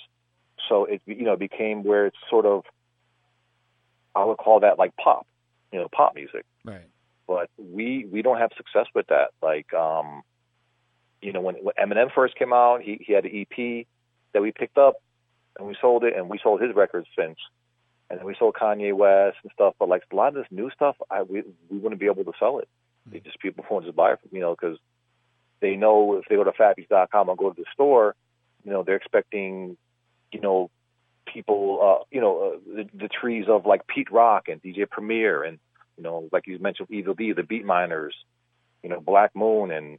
So 0.68 0.84
it, 0.84 1.02
you 1.06 1.24
know, 1.24 1.36
became 1.36 1.82
where 1.82 2.06
it's 2.06 2.16
sort 2.30 2.46
of, 2.46 2.64
I 4.14 4.24
would 4.24 4.38
call 4.38 4.60
that 4.60 4.78
like 4.78 4.96
pop, 4.96 5.26
you 5.72 5.78
know, 5.78 5.88
pop 5.88 6.14
music 6.14 6.44
Right. 6.64 6.86
but 7.26 7.50
we 7.58 8.06
we 8.10 8.22
don't 8.22 8.38
have 8.38 8.50
success 8.56 8.86
with 8.94 9.06
that. 9.08 9.30
Like, 9.42 9.72
um, 9.74 10.22
you 11.20 11.32
know, 11.32 11.40
when, 11.40 11.56
when 11.56 11.74
Eminem 11.80 12.12
first 12.14 12.36
came 12.36 12.52
out, 12.52 12.82
he 12.82 13.00
he 13.04 13.12
had 13.12 13.24
an 13.24 13.32
EP 13.34 13.86
that 14.32 14.42
we 14.42 14.52
picked 14.52 14.78
up 14.78 14.96
and 15.58 15.66
we 15.66 15.76
sold 15.80 16.04
it, 16.04 16.14
and 16.16 16.28
we 16.28 16.38
sold 16.42 16.60
his 16.60 16.74
records 16.74 17.06
since, 17.18 17.38
and 18.08 18.18
then 18.18 18.26
we 18.26 18.34
sold 18.38 18.54
Kanye 18.54 18.92
West 18.94 19.38
and 19.42 19.52
stuff. 19.52 19.74
But 19.78 19.88
like 19.88 20.04
a 20.12 20.16
lot 20.16 20.28
of 20.28 20.34
this 20.34 20.46
new 20.50 20.70
stuff, 20.70 20.96
I 21.10 21.22
we 21.22 21.42
we 21.70 21.78
wouldn't 21.78 22.00
be 22.00 22.06
able 22.06 22.24
to 22.24 22.32
sell 22.38 22.58
it. 22.58 22.68
They 23.06 23.18
just 23.18 23.40
people 23.40 23.64
won't 23.68 23.84
just 23.84 23.96
buy 23.96 24.12
it, 24.12 24.20
from, 24.20 24.30
you 24.32 24.40
know, 24.40 24.54
because 24.54 24.78
they 25.62 25.76
know 25.76 26.16
if 26.18 26.26
they 26.28 26.36
go 26.36 26.44
to 26.44 26.52
fatbeats.com 26.52 27.30
or 27.30 27.36
go 27.36 27.50
to 27.50 27.62
the 27.62 27.66
store, 27.72 28.14
you 28.64 28.70
know, 28.70 28.82
they're 28.82 28.96
expecting, 28.96 29.78
you 30.30 30.40
know, 30.40 30.70
people, 31.32 31.80
uh, 31.82 32.04
you 32.10 32.20
know, 32.20 32.52
uh, 32.52 32.58
the, 32.76 32.88
the 32.92 33.08
trees 33.08 33.46
of 33.48 33.64
like 33.64 33.86
Pete 33.86 34.12
Rock 34.12 34.48
and 34.48 34.62
DJ 34.62 34.90
Premier 34.90 35.42
and 35.42 35.58
you 35.96 36.02
know, 36.02 36.28
like 36.32 36.46
you 36.46 36.58
mentioned, 36.58 36.88
Evil 36.90 37.14
D, 37.14 37.32
the 37.32 37.42
Beatminerz, 37.42 38.12
you 38.82 38.88
know, 38.88 39.00
Black 39.00 39.34
Moon 39.36 39.70
and 39.70 39.98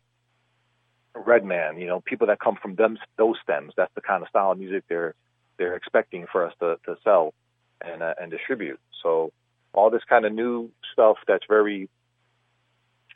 Redman, 1.16 1.78
you 1.78 1.88
know, 1.88 2.02
people 2.02 2.28
that 2.28 2.40
come 2.40 2.58
from 2.62 2.76
them 2.76 2.98
those 3.18 3.38
stems. 3.44 3.74
That's 3.78 3.94
the 3.96 4.02
kind 4.02 4.24
of 4.24 4.30
style 4.30 4.52
of 4.52 4.60
music 4.60 4.84
they're 4.90 5.16
they're 5.58 5.76
expecting 5.76 6.26
for 6.32 6.46
us 6.46 6.54
to, 6.60 6.78
to 6.86 6.96
sell 7.04 7.34
and 7.82 8.02
uh, 8.02 8.16
and 8.20 8.32
distribute. 8.32 8.80
So 9.02 9.32
all 9.74 9.90
this 9.90 10.04
kind 10.08 10.26
of 10.26 10.34
new 10.34 10.72
stuff 10.92 11.18
that's 11.28 11.46
very 11.48 11.90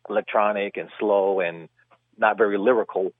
electronic 0.09 0.77
and 0.77 0.89
slow 0.99 1.39
and 1.39 1.69
not 2.17 2.37
very 2.37 2.57
lyrical. 2.57 3.11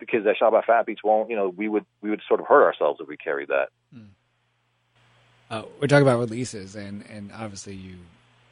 The 0.00 0.06
kids 0.06 0.24
that 0.24 0.36
shop 0.36 0.52
at 0.54 0.64
Fat 0.64 0.86
Beats 0.86 1.02
won't, 1.04 1.30
you 1.30 1.36
know, 1.36 1.48
we 1.48 1.68
would 1.68 1.84
we 2.02 2.10
would 2.10 2.20
sort 2.26 2.40
of 2.40 2.46
hurt 2.46 2.64
ourselves 2.64 3.00
if 3.00 3.08
we 3.08 3.16
carried 3.16 3.48
that. 3.48 3.68
Uh, 5.50 5.62
we're 5.80 5.88
talking 5.88 6.02
about 6.02 6.18
releases, 6.18 6.76
and 6.76 7.04
and 7.10 7.30
obviously 7.32 7.74
you 7.74 7.96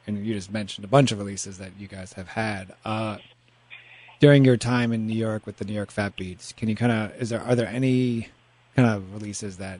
and 0.07 0.25
you 0.25 0.33
just 0.33 0.51
mentioned 0.51 0.85
a 0.85 0.87
bunch 0.87 1.11
of 1.11 1.17
releases 1.17 1.57
that 1.57 1.71
you 1.77 1.87
guys 1.87 2.13
have 2.13 2.29
had 2.29 2.73
uh, 2.83 3.17
during 4.19 4.43
your 4.43 4.57
time 4.57 4.91
in 4.91 5.07
New 5.07 5.15
York 5.15 5.45
with 5.45 5.57
the 5.57 5.65
New 5.65 5.73
York 5.73 5.91
Fat 5.91 6.15
Beats. 6.15 6.53
Can 6.53 6.69
you 6.69 6.75
kind 6.75 6.91
of 6.91 7.21
is 7.21 7.29
there 7.29 7.41
are 7.41 7.55
there 7.55 7.67
any 7.67 8.29
kind 8.75 8.89
of 8.89 9.13
releases 9.13 9.57
that 9.57 9.79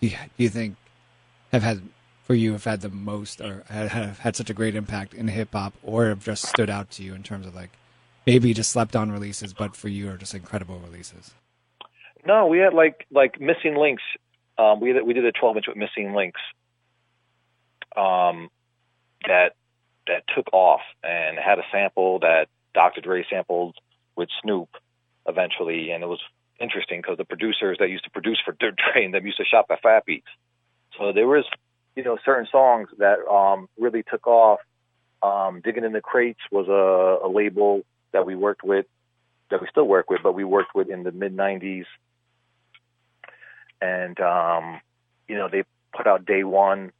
you 0.00 0.10
do 0.10 0.16
you 0.36 0.48
think 0.48 0.76
have 1.52 1.62
had 1.62 1.82
for 2.22 2.34
you 2.34 2.52
have 2.52 2.64
had 2.64 2.80
the 2.80 2.88
most 2.88 3.40
or 3.40 3.64
have 3.68 4.20
had 4.20 4.36
such 4.36 4.50
a 4.50 4.54
great 4.54 4.74
impact 4.74 5.14
in 5.14 5.28
hip 5.28 5.48
hop, 5.52 5.74
or 5.82 6.08
have 6.08 6.24
just 6.24 6.46
stood 6.46 6.70
out 6.70 6.90
to 6.92 7.02
you 7.02 7.14
in 7.14 7.22
terms 7.22 7.46
of 7.46 7.54
like 7.54 7.70
maybe 8.32 8.54
just 8.54 8.70
slept 8.70 8.96
on 8.96 9.10
releases, 9.10 9.52
but 9.52 9.76
for 9.76 9.88
you 9.88 10.10
are 10.10 10.16
just 10.16 10.34
incredible 10.34 10.78
releases. 10.78 11.34
No, 12.26 12.46
we 12.46 12.58
had 12.58 12.74
like 12.74 13.06
like 13.10 13.40
Missin' 13.40 13.74
Linx. 13.74 13.98
Um, 14.58 14.80
we 14.80 15.00
we 15.02 15.14
did 15.14 15.24
a 15.24 15.32
12 15.32 15.56
inch 15.56 15.66
with 15.68 15.76
Missin' 15.76 16.12
Linx. 16.12 16.32
Um, 17.96 18.48
that 19.26 19.54
that 20.06 20.24
took 20.34 20.52
off 20.52 20.80
and 21.02 21.38
had 21.38 21.58
a 21.58 21.64
sample 21.72 22.20
that 22.20 22.46
Dr. 22.74 23.00
Dre 23.00 23.24
sampled 23.28 23.76
with 24.16 24.28
Snoop 24.42 24.68
eventually, 25.26 25.90
and 25.90 26.02
it 26.02 26.06
was 26.06 26.20
interesting 26.60 27.00
because 27.00 27.16
the 27.16 27.24
producers 27.24 27.78
that 27.80 27.88
used 27.88 28.04
to 28.04 28.10
produce 28.10 28.40
for 28.44 28.52
Dre 28.58 29.04
and 29.04 29.14
them 29.14 29.26
used 29.26 29.38
to 29.38 29.44
shop 29.44 29.66
at 29.70 29.82
Fat 29.82 30.04
Beats. 30.04 30.26
So 30.98 31.12
there 31.12 31.26
was, 31.26 31.44
you 31.96 32.04
know, 32.04 32.18
certain 32.24 32.46
songs 32.50 32.88
that 32.98 33.26
um, 33.26 33.68
really 33.78 34.02
took 34.02 34.26
off. 34.26 34.60
Um, 35.22 35.60
Diggin' 35.62 35.84
in 35.84 35.92
the 35.92 36.00
Crates 36.00 36.40
was 36.50 36.68
a, 36.68 37.26
a 37.26 37.28
label 37.28 37.82
that 38.12 38.26
we 38.26 38.36
worked 38.36 38.62
with, 38.64 38.86
that 39.50 39.60
we 39.60 39.66
still 39.70 39.86
work 39.86 40.10
with, 40.10 40.20
but 40.22 40.32
we 40.34 40.44
worked 40.44 40.74
with 40.74 40.88
in 40.88 41.02
the 41.02 41.12
mid 41.12 41.36
'90s 41.36 41.84
and 43.80 44.18
um, 44.20 44.80
you 45.28 45.36
know 45.36 45.48
they 45.50 45.64
put 45.96 46.06
out 46.06 46.24
Day 46.26 46.44
One, 46.44 46.92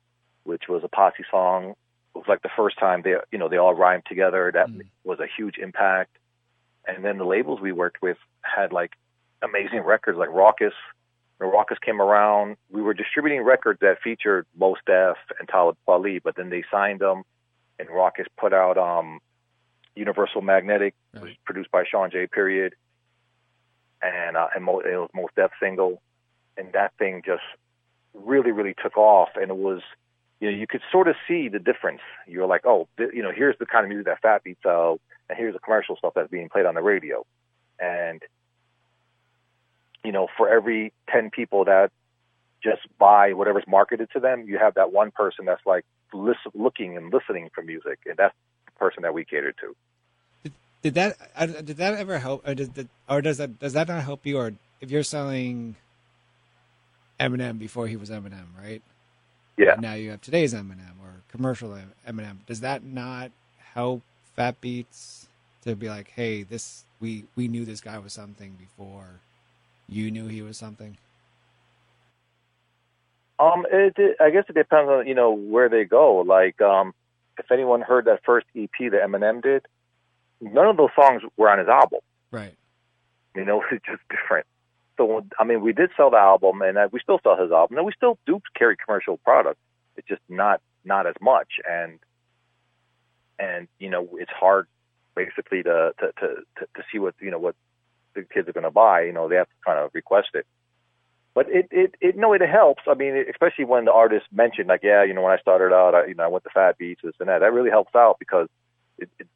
which 0.45 0.65
was 0.69 0.83
a 0.85 0.89
posse 0.89 1.25
song. 1.31 1.75
It 2.15 2.19
was 2.19 2.27
like 2.29 2.43
the 2.43 2.51
first 2.57 2.79
time 2.79 3.03
they 3.03 3.15
you 3.33 3.39
know 3.39 3.49
they 3.49 3.57
all 3.59 3.75
rhymed 3.75 4.05
together. 4.07 4.51
That 4.53 4.69
Mm. 4.69 4.83
was 5.05 5.21
a 5.21 5.27
huge 5.37 5.59
impact. 5.59 6.17
And 6.87 7.05
then 7.05 7.19
the 7.19 7.25
labels 7.25 7.61
we 7.61 7.73
worked 7.73 8.01
with 8.03 8.17
had 8.43 8.73
like 8.73 8.93
amazing 9.43 9.81
records 9.81 10.19
like 10.19 10.31
Rawkus. 10.31 10.73
When 11.39 11.51
Rawkus 11.51 11.81
came 11.81 12.01
around, 12.01 12.57
we 12.71 12.83
were 12.83 12.95
distributing 12.95 13.43
records 13.43 13.81
that 13.81 14.01
featured 14.03 14.47
Mos 14.59 14.79
Def 14.87 15.17
and 15.39 15.49
Talib 15.49 15.77
Kweli, 15.87 16.21
but 16.23 16.37
then 16.37 16.51
they 16.51 16.65
signed 16.71 17.01
them, 17.01 17.23
and 17.79 17.89
Rawkus 17.89 18.27
put 18.39 18.53
out 18.53 18.77
um, 18.77 19.21
Universal 19.97 20.43
Magnetic, 20.43 20.95
Right. 21.15 21.23
was 21.25 21.33
produced 21.45 21.71
by 21.71 21.85
Shawn 21.85 22.11
J. 22.11 22.27
Period, 22.27 22.75
and 24.03 24.37
uh, 24.37 24.49
and 24.55 24.65
Mo, 24.65 24.81
it 24.81 24.97
was 24.97 25.11
Mos 25.15 25.31
Def 25.37 25.51
single, 25.61 26.01
and 26.57 26.73
that 26.73 26.93
thing 26.99 27.23
just 27.25 27.43
really 28.15 28.51
really 28.53 28.75
took 28.83 28.97
off, 28.97 29.31
and 29.37 29.51
it 29.51 29.57
was 29.57 29.83
you 30.41 30.51
know 30.51 30.57
you 30.57 30.67
could 30.67 30.83
sort 30.91 31.09
of 31.09 31.17
see 31.29 31.49
the 31.49 31.59
difference. 31.59 32.01
You're 32.27 32.47
like, 32.47 32.63
oh, 32.65 32.89
th- 32.97 33.11
you 33.13 33.23
know, 33.23 33.33
here's 33.35 33.57
the 33.59 33.67
kind 33.67 33.85
of 33.85 33.89
music 33.89 34.07
that 34.07 34.21
Fat 34.23 34.43
Beats 34.45 34.63
sell, 34.63 35.01
and 35.29 35.37
here's 35.37 35.55
the 35.55 35.61
commercial 35.61 35.97
stuff 35.97 36.13
that's 36.15 36.31
being 36.31 36.49
played 36.49 36.67
on 36.67 36.75
the 36.75 36.83
radio, 36.83 37.25
and 37.79 38.23
you 40.05 40.13
know, 40.13 40.29
for 40.37 40.49
every 40.49 40.93
ten 41.09 41.31
people 41.31 41.65
that 41.67 41.91
just 42.63 42.83
buy 42.99 43.33
whatever's 43.33 43.65
marketed 43.67 44.09
to 44.13 44.21
them. 44.21 44.45
You 44.47 44.59
have 44.59 44.75
that 44.75 44.93
one 44.93 45.11
person 45.11 45.47
that's 45.47 45.65
like 45.67 45.85
listen, 46.13 46.53
looking 46.55 46.97
and 46.97 47.13
listening 47.13 47.51
for 47.55 47.63
music, 47.63 47.99
and 48.07 48.17
that's 48.17 48.35
person 48.81 49.03
that 49.05 49.15
we 49.15 49.25
catered 49.25 49.55
to. 49.61 49.77
Did, 50.43 50.53
did 50.83 50.95
that 50.95 51.17
uh, 51.37 51.47
did 51.47 51.77
that 51.77 51.95
ever 51.95 52.19
help, 52.19 52.49
or 52.49 52.55
does 52.55 52.71
that, 52.71 52.89
or 53.09 53.23
does 53.23 53.39
that 53.39 53.61
does 53.61 53.75
that 53.75 53.87
not 53.87 54.03
help 54.03 54.27
you? 54.27 54.39
Or 54.39 54.53
if 54.81 54.91
you're 54.91 55.05
selling 55.05 55.77
Eminem 57.21 57.59
before 57.59 57.87
he 57.87 57.97
was 57.97 58.11
Eminem, 58.11 58.47
right? 58.59 58.83
Yeah. 59.57 59.75
And 59.75 59.83
now 59.83 59.95
you 59.95 60.11
have 60.11 60.23
today's 60.23 60.55
Eminem 60.55 60.99
or 61.03 61.23
commercial 61.29 61.79
Eminem. 62.09 62.39
Does 62.47 62.61
that 62.63 62.83
not 62.83 63.31
help 63.75 64.03
Fat 64.35 64.61
Beats 64.61 65.29
to 65.63 65.77
be 65.77 65.89
like, 65.89 66.09
hey, 66.09 66.43
this 66.43 66.85
we 67.01 67.27
we 67.37 67.47
knew 67.47 67.65
this 67.65 67.81
guy 67.81 67.99
was 67.99 68.13
something 68.13 68.57
before 68.59 69.21
you 69.89 70.11
knew 70.11 70.27
he 70.29 70.43
was 70.43 70.57
something? 70.57 70.97
Um, 73.39 73.67
it, 73.71 73.95
it, 73.97 74.17
I 74.21 74.31
guess 74.31 74.45
it 74.49 74.55
depends 74.55 74.91
on 74.91 75.07
you 75.07 75.15
know 75.15 75.33
where 75.33 75.69
they 75.69 75.85
go. 75.85 76.17
Like, 76.19 76.61
um, 76.61 76.95
if 77.39 77.51
anyone 77.51 77.81
heard 77.81 78.07
that 78.07 78.21
first 78.25 78.47
EP 78.57 78.71
that 78.79 79.03
Eminem 79.03 79.43
did, 79.43 79.67
none 80.41 80.67
of 80.67 80.77
those 80.77 80.91
songs 80.95 81.23
were 81.37 81.51
on 81.51 81.59
his 81.59 81.69
album. 81.69 82.01
Right. 82.31 82.55
You 83.35 83.45
know, 83.45 83.63
it's 83.73 83.85
just 83.85 84.03
different. 84.11 84.47
So, 84.97 85.25
I 85.39 85.45
mean, 85.45 85.63
we 85.63 85.73
did 85.73 85.91
sell 85.97 86.11
the 86.11 86.19
album, 86.19 86.61
and 86.63 86.77
uh, 86.77 86.89
we 86.93 87.01
still 87.01 87.21
sell 87.23 87.41
his 87.41 87.51
album, 87.51 87.79
and 87.79 87.87
we 87.87 87.93
still 87.97 88.19
do 88.27 88.41
carry 88.55 88.77
commercial 88.77 89.17
product. 89.19 89.59
It's 89.97 90.07
just 90.07 90.21
not 90.29 90.61
not 90.85 91.07
as 91.07 91.15
much, 91.21 91.49
and 91.69 91.99
and 93.39 93.67
you 93.79 93.89
know, 93.89 94.09
it's 94.15 94.31
hard 94.31 94.67
basically 95.15 95.63
to 95.63 95.95
to 95.99 96.13
to 96.21 96.27
to, 96.59 96.67
to 96.77 96.83
see 96.93 96.99
what 96.99 97.15
you 97.21 97.31
know 97.31 97.39
what 97.39 97.55
the 98.15 98.23
kids 98.23 98.49
are 98.49 98.53
going 98.53 98.65
to 98.65 98.71
buy. 98.71 99.03
You 99.03 99.13
know, 99.13 99.29
they 99.29 99.37
have 99.37 99.49
to 99.49 99.55
kind 99.65 99.79
of 99.79 99.91
request 99.95 100.29
it. 100.35 100.47
But 101.33 101.47
it, 101.49 101.69
it, 101.71 101.95
it, 102.01 102.17
no, 102.17 102.33
it 102.33 102.41
helps. 102.41 102.83
I 102.89 102.95
mean, 102.95 103.25
especially 103.31 103.65
when 103.65 103.85
the 103.85 103.93
artist 103.93 104.27
mentioned, 104.33 104.69
like, 104.69 104.83
yeah, 104.83 105.05
you 105.05 105.15
know, 105.15 105.23
when 105.23 105.33
I 105.33 105.39
started 105.39 105.73
out, 105.73 105.95
I, 105.95 106.07
you 106.07 106.15
know, 106.15 106.25
I 106.25 106.29
went 106.29 106.45
to 106.45 106.51
Fat 106.51 106.77
Beats, 106.77 107.03
this 107.05 107.15
and 107.21 107.29
that. 107.29 107.39
That 107.39 107.53
really 107.53 107.71
helps 107.71 107.95
out 107.95 108.17
because 108.19 108.49
it, 108.99 109.09
it 109.19 109.29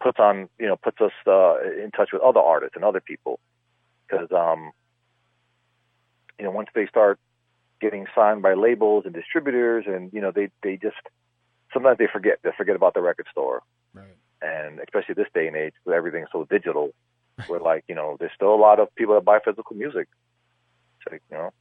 puts 0.00 0.20
on, 0.20 0.48
you 0.60 0.66
know, 0.66 0.76
puts 0.76 1.00
us 1.00 1.12
uh, 1.26 1.60
in 1.60 1.90
touch 1.90 2.10
with 2.12 2.22
other 2.22 2.40
artists 2.40 2.76
and 2.76 2.84
other 2.84 3.00
people. 3.00 3.40
Because, 4.08 4.30
um, 4.30 4.70
you 6.38 6.44
know, 6.44 6.52
once 6.52 6.68
they 6.74 6.86
start 6.86 7.18
getting 7.80 8.06
signed 8.14 8.42
by 8.42 8.54
labels 8.54 9.04
and 9.04 9.14
distributors, 9.14 9.84
and 9.86 10.12
you 10.12 10.20
know, 10.20 10.30
they 10.30 10.50
they 10.62 10.76
just 10.76 10.96
sometimes 11.72 11.98
they 11.98 12.06
forget 12.06 12.38
they 12.42 12.50
forget 12.56 12.76
about 12.76 12.94
the 12.94 13.02
record 13.02 13.26
store. 13.30 13.62
Right. 13.92 14.06
And 14.42 14.80
especially 14.80 15.14
this 15.14 15.28
day 15.34 15.46
and 15.48 15.56
age, 15.56 15.74
where 15.84 15.96
everything's 15.96 16.28
so 16.32 16.46
digital, 16.48 16.92
where 17.46 17.60
like 17.60 17.84
you 17.88 17.94
know, 17.94 18.16
there's 18.18 18.32
still 18.34 18.54
a 18.54 18.56
lot 18.56 18.78
of 18.80 18.94
people 18.94 19.14
that 19.14 19.24
buy 19.24 19.38
physical 19.44 19.76
music. 19.76 20.08
So, 21.04 21.14
you 21.14 21.20
know. 21.30 21.52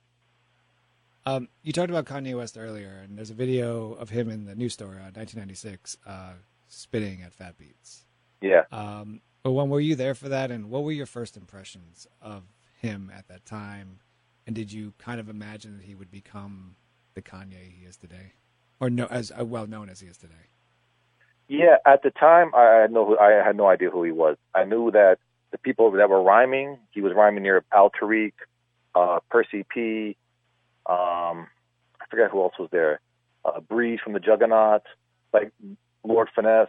Um, 1.25 1.47
you 1.63 1.73
talked 1.73 1.89
about 1.89 2.05
Kanye 2.05 2.35
West 2.35 2.57
earlier, 2.57 3.01
and 3.03 3.17
there's 3.17 3.29
a 3.29 3.35
video 3.35 3.93
of 3.93 4.09
him 4.09 4.29
in 4.29 4.45
the 4.45 4.55
news 4.55 4.73
story 4.73 4.97
on 4.97 5.13
1996 5.13 5.97
uh, 6.05 6.31
spitting 6.67 7.21
at 7.21 7.33
Fat 7.33 7.57
Beats. 7.57 8.05
Yeah. 8.41 8.63
Um, 8.71 9.21
but 9.43 9.51
when 9.51 9.69
were 9.69 9.79
you 9.79 9.95
there 9.95 10.15
for 10.15 10.29
that, 10.29 10.51
and 10.51 10.69
what 10.69 10.83
were 10.83 10.91
your 10.91 11.05
first 11.05 11.37
impressions 11.37 12.07
of 12.21 12.43
him 12.81 13.11
at 13.15 13.27
that 13.27 13.45
time? 13.45 13.99
And 14.47 14.55
did 14.55 14.71
you 14.71 14.93
kind 14.97 15.19
of 15.19 15.29
imagine 15.29 15.77
that 15.77 15.85
he 15.85 15.95
would 15.95 16.11
become 16.11 16.75
the 17.13 17.21
Kanye 17.21 17.71
he 17.79 17.85
is 17.85 17.97
today, 17.97 18.33
or 18.79 18.89
no, 18.89 19.05
as 19.05 19.31
uh, 19.37 19.45
well 19.45 19.67
known 19.67 19.89
as 19.89 19.99
he 19.99 20.07
is 20.07 20.17
today? 20.17 20.33
Yeah, 21.47 21.77
at 21.85 22.03
the 22.03 22.11
time, 22.11 22.51
I 22.55 22.81
had 22.81 22.91
no, 22.91 23.17
I 23.17 23.45
had 23.45 23.55
no 23.55 23.67
idea 23.67 23.89
who 23.89 24.03
he 24.03 24.11
was. 24.11 24.37
I 24.53 24.65
knew 24.65 24.91
that 24.91 25.17
the 25.51 25.57
people 25.57 25.91
that 25.91 26.09
were 26.09 26.21
rhyming, 26.21 26.77
he 26.91 27.01
was 27.01 27.13
rhyming 27.13 27.43
near 27.43 27.63
Al 27.73 27.89
Tariq, 27.89 28.33
uh, 28.99 29.19
Percy 29.29 29.65
P. 29.73 30.15
Um, 30.85 31.47
I 32.01 32.05
forget 32.09 32.31
who 32.31 32.41
else 32.41 32.53
was 32.59 32.69
there. 32.71 32.99
Uh, 33.45 33.59
Breeze 33.61 33.99
from 34.03 34.13
the 34.13 34.19
Juggaknots, 34.19 34.89
like 35.33 35.51
Lord 36.03 36.29
Finesse. 36.35 36.67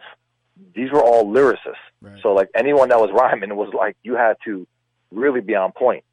These 0.75 0.91
were 0.91 1.01
all 1.01 1.25
lyricists. 1.25 1.85
Right. 2.01 2.21
So 2.21 2.33
like 2.33 2.49
anyone 2.55 2.89
that 2.89 2.99
was 2.99 3.09
rhyming 3.11 3.55
was 3.55 3.73
like 3.73 3.95
you 4.03 4.15
had 4.15 4.35
to 4.45 4.67
really 5.11 5.41
be 5.41 5.55
on 5.55 5.71
point. 5.71 6.03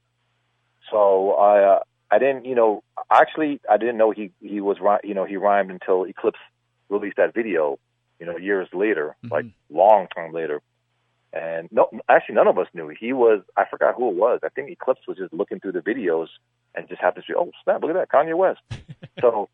So 0.90 1.32
I 1.34 1.62
uh, 1.74 1.78
I 2.10 2.18
didn't 2.18 2.44
you 2.46 2.54
know 2.54 2.82
actually 3.10 3.60
I 3.70 3.76
didn't 3.76 3.98
know 3.98 4.10
he 4.10 4.30
he 4.40 4.60
was 4.60 4.78
you 5.04 5.14
know 5.14 5.24
he 5.24 5.36
rhymed 5.36 5.70
until 5.70 6.04
Eclipse 6.04 6.38
released 6.88 7.18
that 7.18 7.34
video 7.34 7.78
you 8.18 8.26
know 8.26 8.36
years 8.38 8.68
later 8.72 9.14
Mhm. 9.24 9.30
like 9.30 9.46
long 9.70 10.08
time 10.14 10.32
later. 10.32 10.62
And 11.32 11.68
no, 11.70 11.90
actually, 12.08 12.36
none 12.36 12.48
of 12.48 12.58
us 12.58 12.68
knew. 12.72 12.88
He 12.88 13.12
was, 13.12 13.42
I 13.56 13.64
forgot 13.70 13.94
who 13.94 14.08
it 14.08 14.16
was. 14.16 14.40
I 14.42 14.48
think 14.48 14.70
Eclipse 14.70 15.02
was 15.06 15.18
just 15.18 15.32
looking 15.32 15.60
through 15.60 15.72
the 15.72 15.80
videos 15.80 16.28
and 16.74 16.88
just 16.88 17.00
happened 17.00 17.24
to 17.26 17.32
say, 17.32 17.36
oh, 17.38 17.50
snap, 17.64 17.82
look 17.82 17.90
at 17.90 17.96
that, 17.96 18.10
Kanye 18.10 18.36
West. 18.36 18.60
so, 19.20 19.48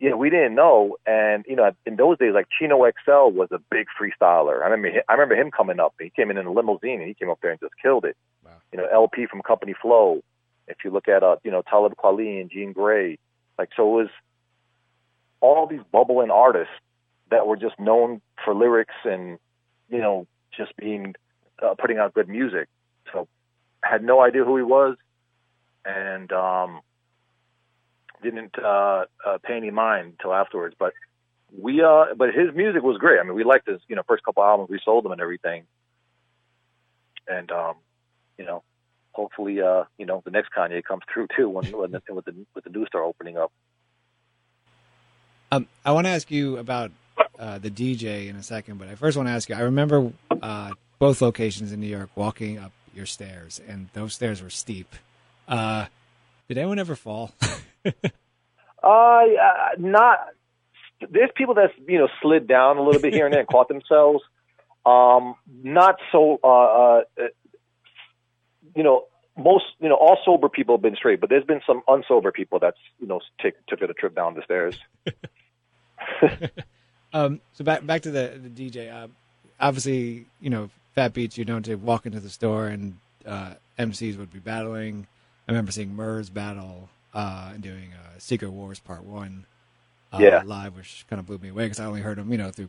yeah, 0.00 0.14
we 0.14 0.30
didn't 0.30 0.56
know. 0.56 0.96
And, 1.06 1.44
you 1.48 1.54
know, 1.54 1.70
in 1.86 1.96
those 1.96 2.18
days, 2.18 2.32
like 2.34 2.48
Chino 2.58 2.78
XL 2.78 3.30
was 3.30 3.48
a 3.52 3.60
big 3.70 3.86
freestyler. 4.00 4.62
I 4.62 4.68
remember, 4.68 5.02
I 5.08 5.12
remember 5.12 5.36
him 5.36 5.50
coming 5.50 5.78
up. 5.78 5.94
He 6.00 6.10
came 6.10 6.30
in 6.30 6.38
in 6.38 6.46
a 6.46 6.52
limousine 6.52 7.00
and 7.00 7.08
he 7.08 7.14
came 7.14 7.30
up 7.30 7.38
there 7.40 7.52
and 7.52 7.60
just 7.60 7.74
killed 7.80 8.04
it. 8.04 8.16
Wow. 8.44 8.50
You 8.72 8.78
know, 8.78 8.88
El-P 8.92 9.26
from 9.26 9.42
Company 9.42 9.74
Flow. 9.80 10.22
If 10.66 10.78
you 10.84 10.90
look 10.90 11.08
at, 11.08 11.22
uh, 11.22 11.36
you 11.44 11.50
know, 11.50 11.62
Talib 11.62 11.94
Kweli 11.96 12.40
and 12.40 12.50
Jean 12.50 12.74
Grae. 12.74 13.18
Like, 13.58 13.70
so 13.76 14.00
it 14.00 14.02
was 14.02 14.10
all 15.40 15.66
these 15.66 15.82
bubbling 15.92 16.30
artists 16.30 16.72
that 17.30 17.46
were 17.46 17.56
just 17.56 17.78
known 17.78 18.20
for 18.44 18.54
lyrics 18.54 18.94
and, 19.04 19.38
you 19.88 19.98
know, 19.98 20.26
just 20.56 20.76
being 20.76 21.14
uh, 21.62 21.74
putting 21.78 21.98
out 21.98 22.14
good 22.14 22.28
music. 22.28 22.68
So 23.12 23.28
had 23.82 24.02
no 24.02 24.20
idea 24.20 24.44
who 24.44 24.56
he 24.56 24.62
was, 24.62 24.96
and 25.84 26.32
um, 26.32 26.80
didn't 28.22 28.58
uh, 28.58 29.04
uh, 29.26 29.38
pay 29.42 29.56
any 29.56 29.70
mind 29.70 30.14
until 30.18 30.34
afterwards. 30.34 30.74
But 30.78 30.94
we, 31.56 31.82
uh, 31.82 32.14
but 32.16 32.34
his 32.34 32.54
music 32.54 32.82
was 32.82 32.98
great. 32.98 33.20
I 33.20 33.22
mean, 33.22 33.34
we 33.34 33.44
liked 33.44 33.68
his, 33.68 33.80
you 33.88 33.96
know, 33.96 34.02
first 34.06 34.24
couple 34.24 34.42
albums. 34.42 34.70
We 34.70 34.80
sold 34.84 35.04
them 35.04 35.12
and 35.12 35.20
everything, 35.20 35.64
and 37.28 37.50
um, 37.52 37.74
you 38.38 38.44
know, 38.44 38.62
hopefully, 39.12 39.60
uh, 39.60 39.84
you 39.98 40.06
know, 40.06 40.22
the 40.24 40.30
next 40.30 40.50
Kanye 40.56 40.82
comes 40.82 41.02
through 41.12 41.28
too 41.36 41.48
when, 41.48 41.64
when 41.72 41.92
the, 41.92 42.02
with 42.10 42.24
the 42.24 42.34
with 42.54 42.64
the 42.64 42.70
new 42.70 42.86
store 42.86 43.02
opening 43.02 43.38
up. 43.38 43.52
Um, 45.52 45.68
I 45.84 45.92
want 45.92 46.06
to 46.06 46.10
ask 46.10 46.30
you 46.30 46.56
about 46.56 46.90
uh, 47.38 47.58
the 47.58 47.70
DJ 47.70 48.28
in 48.28 48.36
a 48.36 48.42
second, 48.42 48.78
but 48.78 48.88
I 48.88 48.94
first 48.94 49.16
want 49.16 49.28
to 49.28 49.32
ask 49.32 49.48
you. 49.48 49.54
I 49.54 49.60
remember 49.60 50.12
uh, 50.30 50.72
both 50.98 51.20
locations 51.20 51.72
in 51.72 51.80
New 51.80 51.86
York 51.86 52.10
walking 52.14 52.58
up 52.58 52.72
your 52.94 53.06
stairs, 53.06 53.60
and 53.66 53.88
those 53.92 54.14
stairs 54.14 54.42
were 54.42 54.50
steep. 54.50 54.94
Uh, 55.48 55.86
did 56.48 56.58
anyone 56.58 56.78
ever 56.78 56.94
fall? 56.94 57.32
Uh, 58.84 59.22
uh, 59.40 59.68
not. 59.78 60.18
There's 61.10 61.30
people 61.34 61.54
that 61.54 61.70
you 61.88 61.98
know 61.98 62.08
slid 62.20 62.46
down 62.46 62.76
a 62.76 62.82
little 62.82 63.00
bit 63.00 63.14
here 63.14 63.24
and 63.24 63.32
there 63.32 63.40
and 63.40 63.48
caught 63.48 63.68
themselves. 63.68 64.22
Um, 64.84 65.36
not 65.62 65.96
so. 66.12 66.38
Uh, 66.44 67.02
uh, 67.18 67.28
you 68.76 68.82
know, 68.82 69.04
most 69.38 69.64
you 69.80 69.88
know 69.88 69.94
all 69.94 70.18
sober 70.24 70.48
people 70.50 70.76
have 70.76 70.82
been 70.82 70.96
straight, 70.96 71.20
but 71.20 71.30
there's 71.30 71.44
been 71.44 71.62
some 71.66 71.82
unsober 71.88 72.32
people 72.32 72.58
that's 72.58 72.76
you 73.00 73.06
know 73.06 73.20
take, 73.40 73.54
took 73.66 73.80
it 73.80 73.88
a 73.88 73.94
trip 73.94 74.14
down 74.14 74.34
the 74.34 74.42
stairs. 74.42 74.78
Um, 77.14 77.40
so 77.54 77.64
back 77.64 77.86
back 77.86 78.02
to 78.02 78.10
the 78.10 78.38
the 78.42 78.50
DJ. 78.50 78.92
Uh, 78.92 79.08
obviously, 79.60 80.26
you 80.40 80.50
know, 80.50 80.68
Fat 80.94 81.14
Beats. 81.14 81.38
You're 81.38 81.46
known 81.46 81.62
to 81.62 81.76
walk 81.76 82.04
into 82.06 82.20
the 82.20 82.28
store 82.28 82.66
and 82.66 82.98
uh, 83.24 83.54
MCs 83.78 84.18
would 84.18 84.32
be 84.32 84.40
battling. 84.40 85.06
I 85.48 85.52
remember 85.52 85.72
seeing 85.72 85.94
Murs 85.94 86.28
battle 86.28 86.90
uh, 87.14 87.52
and 87.54 87.62
doing 87.62 87.92
uh, 87.94 88.18
Secret 88.18 88.50
Wars 88.50 88.80
Part 88.80 89.04
One 89.04 89.46
uh, 90.12 90.18
Yeah. 90.20 90.42
live, 90.44 90.76
which 90.76 91.06
kind 91.08 91.20
of 91.20 91.26
blew 91.26 91.38
me 91.38 91.48
away 91.50 91.64
because 91.66 91.80
I 91.80 91.86
only 91.86 92.00
heard 92.00 92.18
him, 92.18 92.30
you 92.32 92.38
know, 92.38 92.50
through 92.50 92.68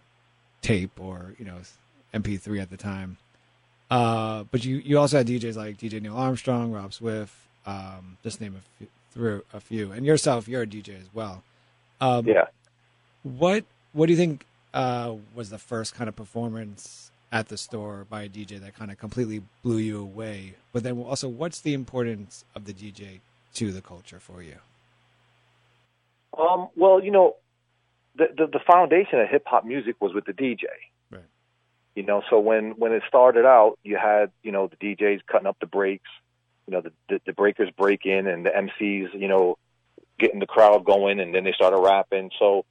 tape 0.62 1.00
or 1.00 1.34
you 1.38 1.46
know 1.46 1.58
MP3 2.14 2.62
at 2.62 2.70
the 2.70 2.78
time. 2.78 3.18
Uh, 3.90 4.44
but 4.52 4.64
you 4.64 4.78
you 4.78 5.00
also 5.00 5.18
had 5.18 5.28
DJs 5.28 5.56
like 5.56 5.78
DJ 5.78 6.02
Neil 6.02 6.16
Armstrong, 6.16 6.72
Rob 6.72 6.94
Swift, 6.94 7.34
um, 7.66 8.18
just 8.24 8.42
name 8.42 8.56
a 8.56 8.78
few, 8.78 8.88
through 9.12 9.44
a 9.54 9.60
few, 9.60 9.92
and 9.92 10.06
yourself. 10.06 10.48
You're 10.48 10.64
a 10.64 10.68
DJ 10.68 11.00
as 11.00 11.10
well. 11.14 11.44
Um, 12.02 12.28
Yeah. 12.28 12.46
what 13.24 13.64
What 13.96 14.08
do 14.08 14.12
you 14.12 14.18
think 14.18 14.46
uh, 14.74 15.16
was 15.34 15.50
the 15.50 15.58
first 15.58 15.96
kind 15.96 16.10
of 16.10 16.18
performance 16.18 17.12
at 17.32 17.48
the 17.48 17.58
store 17.58 18.06
by 18.10 18.24
a 18.24 18.30
DJ 18.30 18.60
that 18.60 18.76
kind 18.76 18.92
of 18.92 18.98
completely 18.98 19.42
blew 19.64 19.78
you 19.78 20.02
away? 20.02 20.56
But 20.74 20.84
then 20.84 21.00
also, 21.02 21.30
what's 21.30 21.62
the 21.62 21.74
importance 21.74 22.44
of 22.56 22.66
the 22.66 22.74
DJ 22.74 23.22
to 23.54 23.72
the 23.72 23.82
culture 23.82 24.20
for 24.20 24.44
you? 24.44 24.58
Um, 26.38 26.68
well, 26.76 27.02
you 27.02 27.10
know, 27.10 27.38
the, 28.18 28.26
the 28.38 28.48
the 28.48 28.60
foundation 28.68 29.22
of 29.22 29.30
hip 29.30 29.44
hop 29.46 29.64
music 29.64 29.96
was 30.02 30.14
with 30.14 30.26
the 30.26 30.34
DJ. 30.34 30.66
Right. 31.10 31.24
You 31.96 32.04
know, 32.04 32.22
so 32.30 32.38
when 32.38 32.72
when 32.72 32.92
it 32.92 33.04
started 33.08 33.46
out, 33.46 33.78
you 33.86 33.96
had 33.98 34.30
you 34.44 34.52
know 34.52 34.68
the 34.68 34.76
DJs 34.76 35.22
cutting 35.26 35.48
up 35.48 35.56
the 35.62 35.68
breaks, 35.68 36.10
you 36.68 36.74
know 36.74 36.82
the 36.82 36.92
the, 37.08 37.22
the 37.28 37.32
breakers 37.32 37.70
break 37.78 38.06
in, 38.06 38.28
and 38.28 38.46
the 38.46 38.50
MCs 38.50 39.18
you 39.18 39.30
know 39.30 39.58
getting 40.20 40.42
the 40.42 40.48
crowd 40.48 40.84
going, 40.84 41.22
and 41.22 41.34
then 41.34 41.46
they 41.46 41.54
started 41.54 41.80
rapping. 41.80 42.32
So 42.38 42.66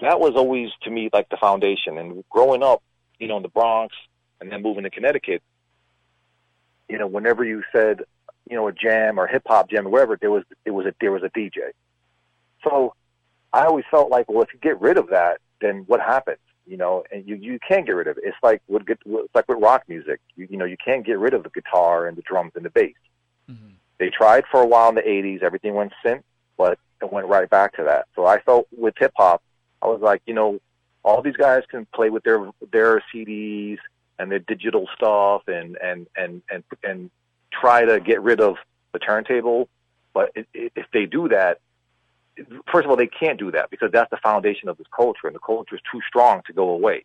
that 0.00 0.20
was 0.20 0.34
always 0.36 0.70
to 0.82 0.90
me 0.90 1.10
like 1.12 1.28
the 1.28 1.36
foundation. 1.36 1.98
And 1.98 2.24
growing 2.30 2.62
up, 2.62 2.82
you 3.18 3.28
know, 3.28 3.36
in 3.36 3.42
the 3.42 3.48
Bronx, 3.48 3.94
and 4.40 4.50
then 4.50 4.62
moving 4.62 4.84
to 4.84 4.90
Connecticut, 4.90 5.42
you 6.88 6.98
know, 6.98 7.06
whenever 7.06 7.44
you 7.44 7.62
said 7.72 8.02
you 8.48 8.56
know 8.56 8.66
a 8.68 8.72
jam 8.72 9.18
or 9.18 9.26
hip 9.26 9.42
hop 9.46 9.70
jam 9.70 9.86
or 9.86 9.90
wherever, 9.90 10.16
there 10.16 10.30
was 10.30 10.44
it 10.64 10.72
was 10.72 10.86
a 10.86 10.94
there 11.00 11.12
was 11.12 11.22
a 11.22 11.30
DJ 11.30 11.72
So 12.64 12.94
I 13.52 13.64
always 13.64 13.84
felt 13.90 14.10
like, 14.10 14.30
well, 14.30 14.42
if 14.42 14.52
you 14.52 14.60
get 14.60 14.80
rid 14.80 14.98
of 14.98 15.10
that, 15.10 15.38
then 15.60 15.84
what 15.86 16.00
happens? 16.00 16.38
You 16.66 16.76
know, 16.76 17.04
and 17.12 17.26
you 17.26 17.36
you 17.36 17.58
can't 17.66 17.86
get 17.86 17.92
rid 17.92 18.06
of 18.06 18.18
it. 18.18 18.24
It's 18.26 18.36
like 18.42 18.62
with 18.68 18.82
it's 18.88 19.34
like 19.34 19.48
with 19.48 19.58
rock 19.60 19.84
music. 19.88 20.20
You 20.36 20.48
you 20.50 20.56
know, 20.56 20.64
you 20.64 20.76
can't 20.82 21.04
get 21.04 21.18
rid 21.18 21.34
of 21.34 21.42
the 21.42 21.50
guitar 21.50 22.06
and 22.06 22.16
the 22.16 22.22
drums 22.22 22.52
and 22.54 22.64
the 22.64 22.70
bass. 22.70 22.94
Mhm. 23.50 23.74
They 23.98 24.10
tried 24.10 24.44
for 24.50 24.60
a 24.60 24.66
while 24.66 24.88
in 24.88 24.94
the 24.94 25.08
'80s. 25.08 25.42
Everything 25.42 25.74
went 25.74 25.92
synth, 26.04 26.22
but 26.56 26.78
it 27.02 27.12
went 27.12 27.26
right 27.26 27.48
back 27.48 27.74
to 27.76 27.84
that. 27.84 28.06
So 28.14 28.26
I 28.26 28.40
felt 28.40 28.66
with 28.76 28.94
hip 28.98 29.12
hop, 29.16 29.42
I 29.82 29.86
was 29.86 30.00
like, 30.00 30.22
you 30.26 30.34
know, 30.34 30.60
all 31.04 31.22
these 31.22 31.36
guys 31.36 31.62
can 31.68 31.86
play 31.94 32.10
with 32.10 32.22
their 32.24 32.50
their 32.72 33.02
CDs 33.12 33.78
and 34.18 34.30
their 34.30 34.38
digital 34.38 34.86
stuff 34.94 35.42
and 35.48 35.76
and 35.76 36.06
and 36.16 36.42
and 36.50 36.62
and 36.82 37.10
try 37.52 37.84
to 37.84 38.00
get 38.00 38.22
rid 38.22 38.40
of 38.40 38.56
the 38.92 38.98
turntable. 38.98 39.68
But 40.12 40.32
i- 40.36 40.46
i- 40.54 40.70
if 40.74 40.86
they 40.92 41.06
do 41.06 41.28
that, 41.28 41.60
first 42.70 42.84
of 42.84 42.90
all, 42.90 42.96
they 42.96 43.06
can't 43.06 43.38
do 43.38 43.50
that 43.52 43.70
because 43.70 43.90
that's 43.92 44.10
the 44.10 44.16
foundation 44.18 44.68
of 44.68 44.76
this 44.76 44.86
culture, 44.94 45.26
and 45.26 45.34
the 45.34 45.40
culture 45.40 45.74
is 45.74 45.80
too 45.90 46.00
strong 46.06 46.42
to 46.46 46.52
go 46.52 46.70
away. 46.70 47.04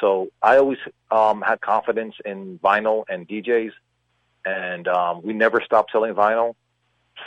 So 0.00 0.28
I 0.42 0.56
always 0.56 0.78
um, 1.10 1.42
had 1.42 1.60
confidence 1.60 2.14
in 2.24 2.58
vinyl 2.62 3.04
and 3.08 3.28
DJs, 3.28 3.72
and 4.46 4.88
um, 4.88 5.22
we 5.22 5.32
never 5.32 5.60
stopped 5.60 5.92
selling 5.92 6.14
vinyl 6.14 6.54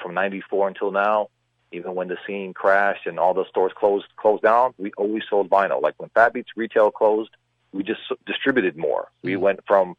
from 0.02 0.14
'94 0.16 0.70
until 0.70 0.92
now. 0.92 1.30
Even 1.74 1.96
when 1.96 2.08
the 2.08 2.18
scene 2.26 2.54
crashed 2.54 3.08
and 3.08 3.20
all 3.20 3.34
the 3.34 3.46
stores 3.50 3.74
closed 3.76 4.06
closed 4.16 4.44
down, 4.44 4.74
we 4.78 4.92
always 4.96 5.24
sold 5.30 5.50
vinyl. 5.50 5.82
Like 5.82 5.96
when 5.98 6.10
Fat 6.10 6.34
Beats 6.34 6.52
retail 6.56 6.92
closed, 6.92 7.32
we 7.72 7.84
just 7.84 8.02
distributed 8.26 8.78
more. 8.78 9.10
We 9.24 9.34
mm-hmm. 9.34 9.42
went 9.42 9.60
from 9.68 9.96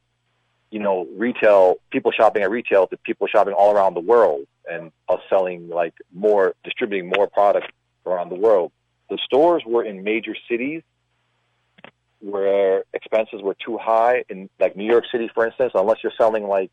you 0.70 0.78
know 0.78 1.06
retail 1.16 1.76
people 1.90 2.12
shopping 2.12 2.42
at 2.42 2.50
retail 2.50 2.86
to 2.86 2.96
people 2.98 3.26
shopping 3.26 3.54
all 3.54 3.74
around 3.74 3.94
the 3.94 4.00
world 4.00 4.46
and 4.70 4.92
us 5.08 5.20
selling 5.28 5.68
like 5.68 5.94
more 6.12 6.54
distributing 6.62 7.10
more 7.14 7.26
product 7.26 7.70
around 8.06 8.28
the 8.30 8.36
world. 8.36 8.70
The 9.10 9.18
stores 9.24 9.62
were 9.66 9.84
in 9.84 10.04
major 10.04 10.34
cities 10.48 10.82
where 12.20 12.84
expenses 12.94 13.42
were 13.42 13.54
too 13.54 13.76
high 13.76 14.24
in 14.28 14.48
like 14.58 14.76
New 14.76 14.86
York 14.86 15.04
City 15.10 15.28
for 15.34 15.44
instance, 15.44 15.72
unless 15.74 15.98
you're 16.02 16.12
selling 16.16 16.46
like 16.46 16.70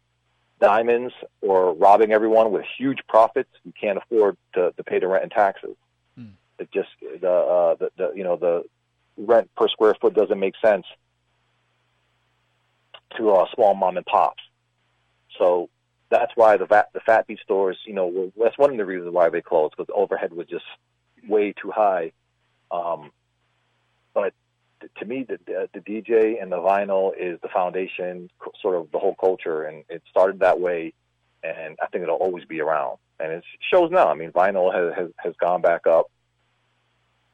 diamonds 0.61 1.13
or 1.41 1.73
robbing 1.73 2.13
everyone 2.13 2.51
with 2.51 2.63
huge 2.77 2.99
profits, 3.09 3.49
you 3.65 3.73
can't 3.79 3.97
afford 3.97 4.37
to, 4.53 4.71
to 4.77 4.83
pay 4.83 4.99
the 4.99 5.07
rent 5.07 5.23
and 5.23 5.31
taxes. 5.31 5.75
Hmm. 6.15 6.25
It 6.59 6.71
just 6.71 6.89
the, 7.01 7.29
uh, 7.29 7.75
the 7.75 7.91
the 7.97 8.11
you 8.15 8.23
know 8.23 8.37
the 8.37 8.63
rent 9.17 9.49
per 9.57 9.67
square 9.67 9.95
foot 9.99 10.13
doesn't 10.13 10.39
make 10.39 10.53
sense 10.63 10.85
to 13.17 13.31
uh, 13.31 13.45
small 13.53 13.73
mom 13.73 13.97
and 13.97 14.05
pops. 14.05 14.43
So 15.37 15.69
that's 16.09 16.31
why 16.35 16.57
the 16.57 16.67
fat, 16.67 16.89
the 16.93 16.99
Fat 17.01 17.27
Beat 17.27 17.39
stores, 17.39 17.77
you 17.85 17.93
know, 17.93 18.07
were, 18.07 18.27
that's 18.41 18.57
one 18.57 18.71
of 18.71 18.77
the 18.77 18.85
reasons 18.85 19.13
why 19.13 19.29
they 19.29 19.41
closed 19.41 19.73
because 19.75 19.87
the 19.87 19.93
overhead 19.93 20.33
was 20.33 20.47
just 20.47 20.65
way 21.27 21.53
too 21.53 21.71
high. 21.71 22.11
Um, 22.69 23.11
but 24.13 24.33
to 24.97 25.05
me, 25.05 25.25
the, 25.27 25.67
the 25.73 25.79
DJ 25.79 26.41
and 26.41 26.51
the 26.51 26.57
vinyl 26.57 27.11
is 27.17 27.39
the 27.41 27.49
foundation, 27.49 28.29
sort 28.61 28.75
of 28.75 28.91
the 28.91 28.99
whole 28.99 29.15
culture, 29.15 29.63
and 29.63 29.83
it 29.89 30.01
started 30.09 30.39
that 30.39 30.59
way, 30.59 30.93
and 31.43 31.77
I 31.81 31.87
think 31.87 32.03
it'll 32.03 32.15
always 32.15 32.45
be 32.45 32.61
around. 32.61 32.97
And 33.19 33.31
it 33.31 33.43
shows 33.71 33.91
now. 33.91 34.07
I 34.07 34.15
mean, 34.15 34.31
vinyl 34.31 34.73
has 34.73 34.93
has, 34.97 35.11
has 35.17 35.35
gone 35.37 35.61
back 35.61 35.85
up, 35.87 36.11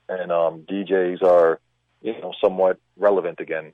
and 0.10 0.32
um, 0.32 0.62
DJs 0.70 1.24
are, 1.24 1.60
you 2.02 2.20
know, 2.22 2.34
somewhat 2.42 2.80
relevant 2.98 3.40
again. 3.40 3.74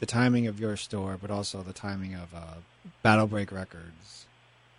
the 0.00 0.06
timing 0.06 0.46
of 0.46 0.60
your 0.60 0.76
store, 0.76 1.18
but 1.20 1.30
also 1.30 1.62
the 1.62 1.72
timing 1.72 2.14
of 2.14 2.34
uh, 2.34 2.54
Battle 3.02 3.26
Break 3.26 3.50
Records, 3.50 4.26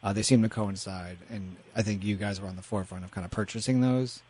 uh, 0.04 0.14
they 0.14 0.22
seem 0.22 0.42
to 0.44 0.50
coincide, 0.50 1.18
and 1.30 1.56
I 1.76 1.82
think 1.82 2.04
you 2.04 2.16
guys 2.16 2.40
were 2.40 2.48
on 2.48 2.56
the 2.56 2.62
forefront 2.62 3.04
of 3.04 3.12
kind 3.12 3.26
of 3.26 3.32
purchasing 3.32 3.82
those. 3.82 4.22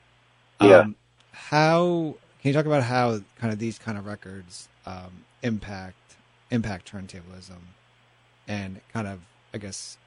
Yeah. 0.62 0.80
Um, 0.80 0.96
how 1.32 2.16
can 2.42 2.50
you 2.50 2.54
talk 2.54 2.66
about 2.66 2.84
how 2.84 3.20
kind 3.38 3.54
of 3.54 3.60
these 3.60 3.78
kind 3.78 3.98
of 3.98 4.06
records 4.06 4.70
um, 4.86 5.26
impact 5.44 5.96
impact 6.50 6.92
turntablism, 6.92 7.60
and 8.48 8.80
kind 8.94 9.08
of 9.08 9.20
I 9.54 9.58
guess 9.58 9.98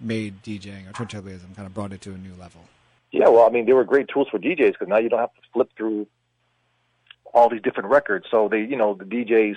made 0.00 0.42
DJing 0.42 0.88
or 0.88 0.92
turntablism 0.92 1.54
kind 1.54 1.66
of 1.66 1.74
brought 1.74 1.92
it 1.92 2.00
to 2.02 2.12
a 2.12 2.18
new 2.18 2.32
level. 2.40 2.62
Yeah, 3.12 3.28
well, 3.28 3.46
I 3.46 3.50
mean, 3.50 3.66
they 3.66 3.72
were 3.72 3.84
great 3.84 4.08
tools 4.08 4.28
for 4.30 4.38
DJs 4.38 4.72
because 4.72 4.88
now 4.88 4.98
you 4.98 5.08
don't 5.08 5.18
have 5.18 5.34
to 5.34 5.40
flip 5.52 5.70
through 5.76 6.06
all 7.34 7.48
these 7.48 7.60
different 7.62 7.90
records. 7.90 8.26
So 8.30 8.48
they, 8.48 8.60
you 8.60 8.76
know, 8.76 8.94
the 8.94 9.04
DJs 9.04 9.56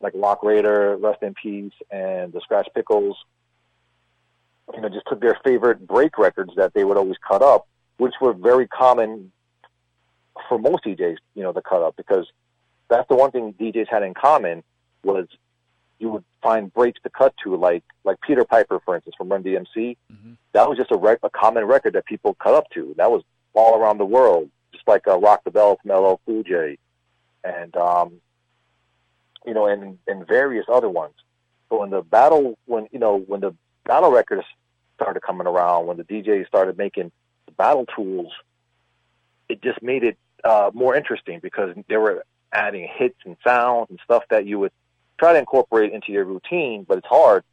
like 0.00 0.12
Roc 0.14 0.42
Raida, 0.42 1.02
Rest 1.02 1.22
in 1.22 1.34
Peace, 1.34 1.72
and 1.90 2.32
the 2.32 2.40
Skratch 2.40 2.66
Piklz, 2.76 3.14
you 4.74 4.80
know, 4.80 4.88
just 4.88 5.06
took 5.08 5.20
their 5.20 5.38
favorite 5.44 5.86
break 5.86 6.16
records 6.18 6.52
that 6.56 6.72
they 6.74 6.84
would 6.84 6.96
always 6.96 7.16
cut 7.26 7.42
up, 7.42 7.66
which 7.98 8.14
were 8.20 8.32
very 8.32 8.66
common 8.68 9.32
for 10.48 10.58
most 10.58 10.84
DJs, 10.84 11.16
you 11.34 11.42
know, 11.42 11.52
to 11.52 11.60
cut 11.60 11.82
up 11.82 11.96
because 11.96 12.26
that's 12.88 13.06
the 13.08 13.14
one 13.16 13.30
thing 13.30 13.52
DJs 13.54 13.88
had 13.88 14.02
in 14.02 14.14
common 14.14 14.62
was 15.04 15.26
you 15.98 16.08
would 16.08 16.24
find 16.42 16.72
breaks 16.72 17.00
to 17.02 17.10
cut 17.10 17.34
to, 17.44 17.56
like 17.56 17.84
like 18.04 18.20
Peter 18.22 18.44
Piper, 18.44 18.80
for 18.84 18.94
instance, 18.96 19.14
from 19.18 19.28
Run 19.28 19.42
DMC. 19.42 19.96
That 20.52 20.68
was 20.68 20.78
just 20.78 20.90
a, 20.90 20.96
rec- 20.96 21.20
a 21.22 21.30
common 21.30 21.64
record 21.64 21.92
that 21.92 22.06
people 22.06 22.34
cut 22.34 22.54
up 22.54 22.70
to. 22.70 22.94
That 22.96 23.10
was 23.10 23.22
all 23.54 23.78
around 23.78 23.98
the 23.98 24.06
world, 24.06 24.50
just 24.72 24.86
like 24.88 25.06
uh, 25.06 25.18
Rock 25.18 25.44
the 25.44 25.50
Bell 25.50 25.78
from 25.82 25.90
LL 25.92 26.20
Cool 26.24 26.42
J, 26.42 26.78
and 27.44 27.76
um, 27.76 28.20
you 29.46 29.54
know, 29.54 29.66
and 29.66 29.98
and 30.06 30.26
various 30.26 30.66
other 30.72 30.88
ones. 30.88 31.14
But 31.68 31.80
when 31.80 31.90
the 31.90 32.02
battle, 32.02 32.58
when 32.66 32.88
you 32.92 32.98
know, 32.98 33.18
when 33.18 33.40
the 33.40 33.54
battle 33.84 34.10
records 34.10 34.44
started 34.96 35.20
coming 35.22 35.46
around, 35.46 35.86
when 35.86 35.96
the 35.96 36.04
DJs 36.04 36.46
started 36.46 36.76
making 36.76 37.10
the 37.46 37.52
battle 37.52 37.86
tools, 37.96 38.32
it 39.48 39.62
just 39.62 39.82
made 39.82 40.04
it 40.04 40.18
uh, 40.44 40.70
more 40.74 40.94
interesting 40.94 41.40
because 41.42 41.74
they 41.88 41.96
were 41.96 42.24
adding 42.52 42.88
hits 42.92 43.16
and 43.24 43.36
sounds 43.46 43.88
and 43.90 43.98
stuff 44.04 44.24
that 44.30 44.46
you 44.46 44.58
would 44.58 44.72
try 45.18 45.32
to 45.32 45.38
incorporate 45.38 45.92
into 45.92 46.12
your 46.12 46.24
routine, 46.24 46.84
but 46.88 46.98
it's 46.98 47.06
hard, 47.06 47.44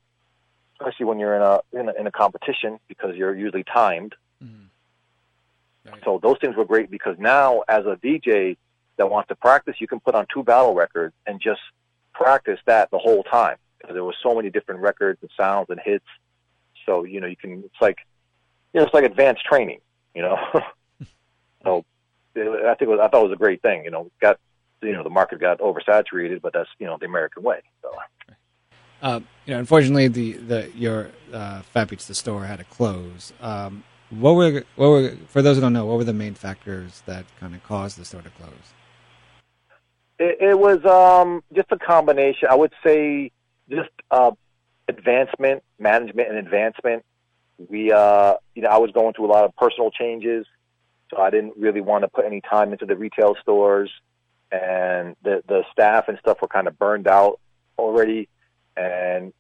especially 0.80 1.06
when 1.06 1.20
you're 1.20 1.36
in 1.36 1.42
a 1.42 1.60
in 1.74 1.90
a, 1.90 1.94
in 2.00 2.08
a 2.08 2.12
competition 2.12 2.80
because 2.88 3.16
you're 3.16 3.36
usually 3.36 3.64
timed. 3.64 4.16
Mm-hmm. 4.44 5.92
Right. 5.92 6.02
So 6.04 6.20
those 6.22 6.38
things 6.42 6.56
were 6.56 6.66
great 6.66 6.90
because 6.90 7.18
now, 7.20 7.64
as 7.68 7.86
a 7.86 7.96
DJ 7.96 8.58
that 8.98 9.10
wants 9.10 9.30
to 9.30 9.36
practice, 9.36 9.76
you 9.80 9.88
can 9.88 10.00
put 10.00 10.16
on 10.16 10.26
two 10.34 10.44
battle 10.44 10.74
records 10.74 11.14
and 11.26 11.40
just 11.40 11.62
practice 12.14 12.60
that 12.66 12.90
the 12.92 12.98
whole 12.98 13.24
time 13.24 13.58
because 13.80 13.94
there 13.94 14.04
were 14.04 14.16
so 14.24 14.36
many 14.36 14.50
different 14.50 14.82
records 14.82 15.20
and 15.22 15.30
sounds 15.38 15.68
and 15.70 15.80
hits. 15.84 16.06
So 16.86 17.04
you 17.04 17.22
know, 17.22 17.28
you 17.28 17.36
can. 17.36 17.64
It's 17.66 17.82
like, 17.82 17.98
you 18.74 18.80
know, 18.80 18.86
it's 18.86 18.94
like 18.94 19.04
advanced 19.04 19.46
training. 19.46 19.80
You 20.16 20.24
know, 20.24 20.38
so 21.64 21.86
I 22.36 22.76
think 22.76 22.90
was, 22.90 23.00
I 23.02 23.08
thought 23.08 23.22
it 23.22 23.30
was 23.30 23.34
a 23.34 23.38
great 23.38 23.62
thing. 23.62 23.84
You 23.84 23.92
know, 23.92 24.12
got 24.20 24.40
you 24.82 24.94
know 24.94 25.04
the 25.04 25.10
market 25.10 25.40
got 25.40 25.60
oversaturated, 25.60 26.42
but 26.42 26.54
that's 26.54 26.70
you 26.80 26.88
know 26.88 26.98
the 27.00 27.06
American 27.06 27.44
way. 27.44 27.62
So. 27.82 27.92
Uh, 29.00 29.20
you 29.46 29.54
know, 29.54 29.60
unfortunately, 29.60 30.08
the 30.08 30.34
the 30.34 30.72
your 30.76 31.12
uh, 31.32 31.62
Fat 31.62 31.90
the 31.90 32.16
store 32.16 32.46
had 32.46 32.58
to 32.58 32.66
close. 32.66 33.32
Um, 33.42 33.84
what 34.10 34.34
were 34.34 34.64
what 34.76 34.90
were 34.90 35.18
for 35.28 35.42
those 35.42 35.58
who 35.58 35.62
don't 35.62 35.74
know, 35.74 35.86
what 35.86 35.98
were 35.98 36.04
the 36.04 36.14
main 36.14 36.34
factors 36.34 37.04
that 37.06 37.26
kind 37.40 37.54
of 37.54 37.64
caused 37.64 38.00
the 38.00 38.06
store 38.06 38.22
to 38.22 38.30
close? 38.32 38.74
It, 40.20 40.38
it 40.42 40.60
was 40.60 40.84
um, 40.86 41.44
just 41.54 41.72
a 41.72 41.78
combination. 41.78 42.50
I 42.50 42.56
would 42.56 42.74
say 42.86 43.32
just 43.70 43.90
uh, 44.12 44.32
advancement, 44.88 45.64
management, 45.80 46.30
and 46.30 46.38
advancement. 46.38 47.04
We, 47.70 47.92
uh, 47.92 48.36
you 48.56 48.62
know, 48.64 48.70
I 48.70 48.78
was 48.78 48.92
going 48.92 49.14
through 49.14 49.26
a 49.26 49.34
lot 49.34 49.46
of 49.46 49.56
personal 49.56 49.92
changes, 49.92 50.46
so 51.10 51.18
I 51.18 51.30
didn't 51.30 51.58
really 51.58 51.82
want 51.82 52.04
to 52.04 52.08
put 52.08 52.26
any 52.26 52.42
time 52.42 52.72
into 52.72 52.86
the 52.86 52.96
retail 52.96 53.36
stores, 53.42 53.92
and 54.52 55.16
the 55.24 55.44
the 55.48 55.64
staff 55.72 56.08
and 56.08 56.18
stuff 56.20 56.38
were 56.42 56.48
kind 56.48 56.68
of 56.68 56.78
burned 56.78 57.08
out 57.08 57.40
already, 57.78 58.30
and 58.76 59.34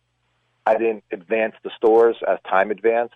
I 0.65 0.77
didn't 0.77 1.03
advance 1.11 1.55
the 1.63 1.71
stores 1.77 2.17
as 2.27 2.39
time 2.49 2.71
advanced, 2.71 3.15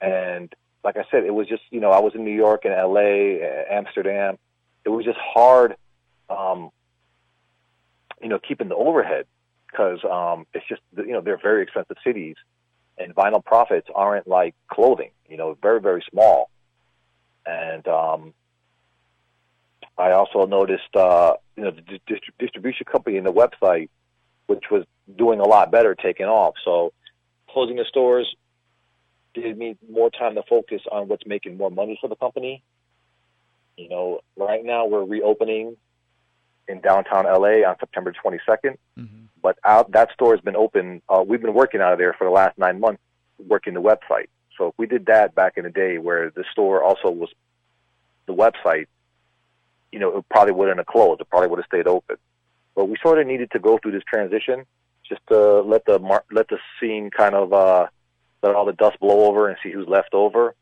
and 0.00 0.54
like 0.84 0.96
I 0.96 1.04
said, 1.10 1.24
it 1.24 1.34
was 1.34 1.48
just 1.48 1.62
you 1.70 1.80
know 1.80 1.90
I 1.90 2.00
was 2.00 2.14
in 2.14 2.24
New 2.24 2.34
York 2.34 2.64
and 2.64 2.72
L.A., 2.72 3.66
Amsterdam. 3.70 4.38
It 4.84 4.90
was 4.90 5.04
just 5.04 5.18
hard, 5.18 5.76
um, 6.28 6.70
you 8.22 8.28
know, 8.28 8.38
keeping 8.38 8.68
the 8.68 8.74
overhead 8.74 9.26
because 9.70 9.98
um, 10.04 10.46
it's 10.54 10.66
just 10.68 10.80
you 10.96 11.12
know 11.12 11.20
they're 11.20 11.38
very 11.40 11.62
expensive 11.62 11.96
cities, 12.04 12.36
and 12.98 13.14
vinyl 13.14 13.44
profits 13.44 13.88
aren't 13.94 14.26
like 14.26 14.54
clothing. 14.68 15.10
You 15.28 15.36
know, 15.36 15.56
very 15.60 15.80
very 15.80 16.02
small, 16.10 16.50
and 17.44 17.86
um, 17.86 18.34
I 19.98 20.12
also 20.12 20.46
noticed 20.46 20.94
uh, 20.94 21.34
you 21.56 21.64
know 21.64 21.70
the 21.70 22.00
dist- 22.06 22.30
distribution 22.38 22.86
company 22.90 23.16
and 23.16 23.26
the 23.26 23.32
website, 23.32 23.88
which 24.46 24.64
was 24.70 24.84
doing 25.16 25.40
a 25.40 25.46
lot 25.46 25.70
better, 25.70 25.94
taking 25.94 26.26
off. 26.26 26.54
So 26.64 26.92
closing 27.50 27.76
the 27.76 27.84
stores 27.88 28.34
gave 29.34 29.56
me 29.56 29.76
more 29.90 30.10
time 30.10 30.34
to 30.34 30.42
focus 30.48 30.82
on 30.90 31.08
what's 31.08 31.26
making 31.26 31.56
more 31.56 31.70
money 31.70 31.98
for 32.00 32.08
the 32.08 32.16
company. 32.16 32.62
You 33.76 33.90
know, 33.90 34.20
right 34.36 34.64
now 34.64 34.86
we're 34.86 35.04
reopening 35.04 35.76
in 36.68 36.80
downtown 36.80 37.24
LA 37.24 37.68
on 37.68 37.76
September 37.78 38.12
22nd. 38.12 38.76
Mm-hmm. 38.98 39.24
But 39.42 39.58
out, 39.64 39.92
that 39.92 40.12
store 40.12 40.34
has 40.34 40.40
been 40.40 40.56
open. 40.56 41.02
Uh, 41.08 41.24
we've 41.26 41.40
been 41.40 41.54
working 41.54 41.80
out 41.80 41.92
of 41.92 41.98
there 41.98 42.12
for 42.14 42.24
the 42.24 42.30
last 42.30 42.58
nine 42.58 42.80
months, 42.80 43.00
working 43.38 43.74
the 43.74 43.82
website. 43.82 44.28
So 44.58 44.68
if 44.68 44.74
we 44.76 44.86
did 44.86 45.06
that 45.06 45.34
back 45.34 45.54
in 45.56 45.64
the 45.64 45.70
day, 45.70 45.98
where 45.98 46.30
the 46.30 46.44
store 46.50 46.82
also 46.82 47.10
was 47.10 47.28
the 48.26 48.34
website, 48.34 48.86
you 49.92 49.98
know, 49.98 50.18
it 50.18 50.24
probably 50.30 50.52
wouldn't 50.52 50.78
have 50.78 50.86
closed. 50.86 51.20
It 51.20 51.30
probably 51.30 51.48
would 51.48 51.58
have 51.58 51.66
stayed 51.66 51.86
open. 51.86 52.16
But 52.74 52.86
we 52.86 52.96
sort 53.02 53.20
of 53.20 53.26
needed 53.26 53.50
to 53.52 53.58
go 53.58 53.78
through 53.78 53.92
this 53.92 54.02
transition 54.04 54.64
just 55.08 55.20
to 55.28 55.60
let 55.60 55.84
the 55.84 55.98
mar- 55.98 56.24
let 56.30 56.48
the 56.48 56.58
scene 56.80 57.10
kind 57.10 57.34
of 57.34 57.52
uh, 57.52 57.86
let 58.42 58.54
all 58.54 58.66
the 58.66 58.72
dust 58.72 58.98
blow 59.00 59.26
over 59.26 59.48
and 59.48 59.56
see 59.62 59.70
who's 59.70 59.88
left 59.88 60.12
over. 60.12 60.54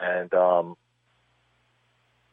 And 0.00 0.32
um, 0.34 0.76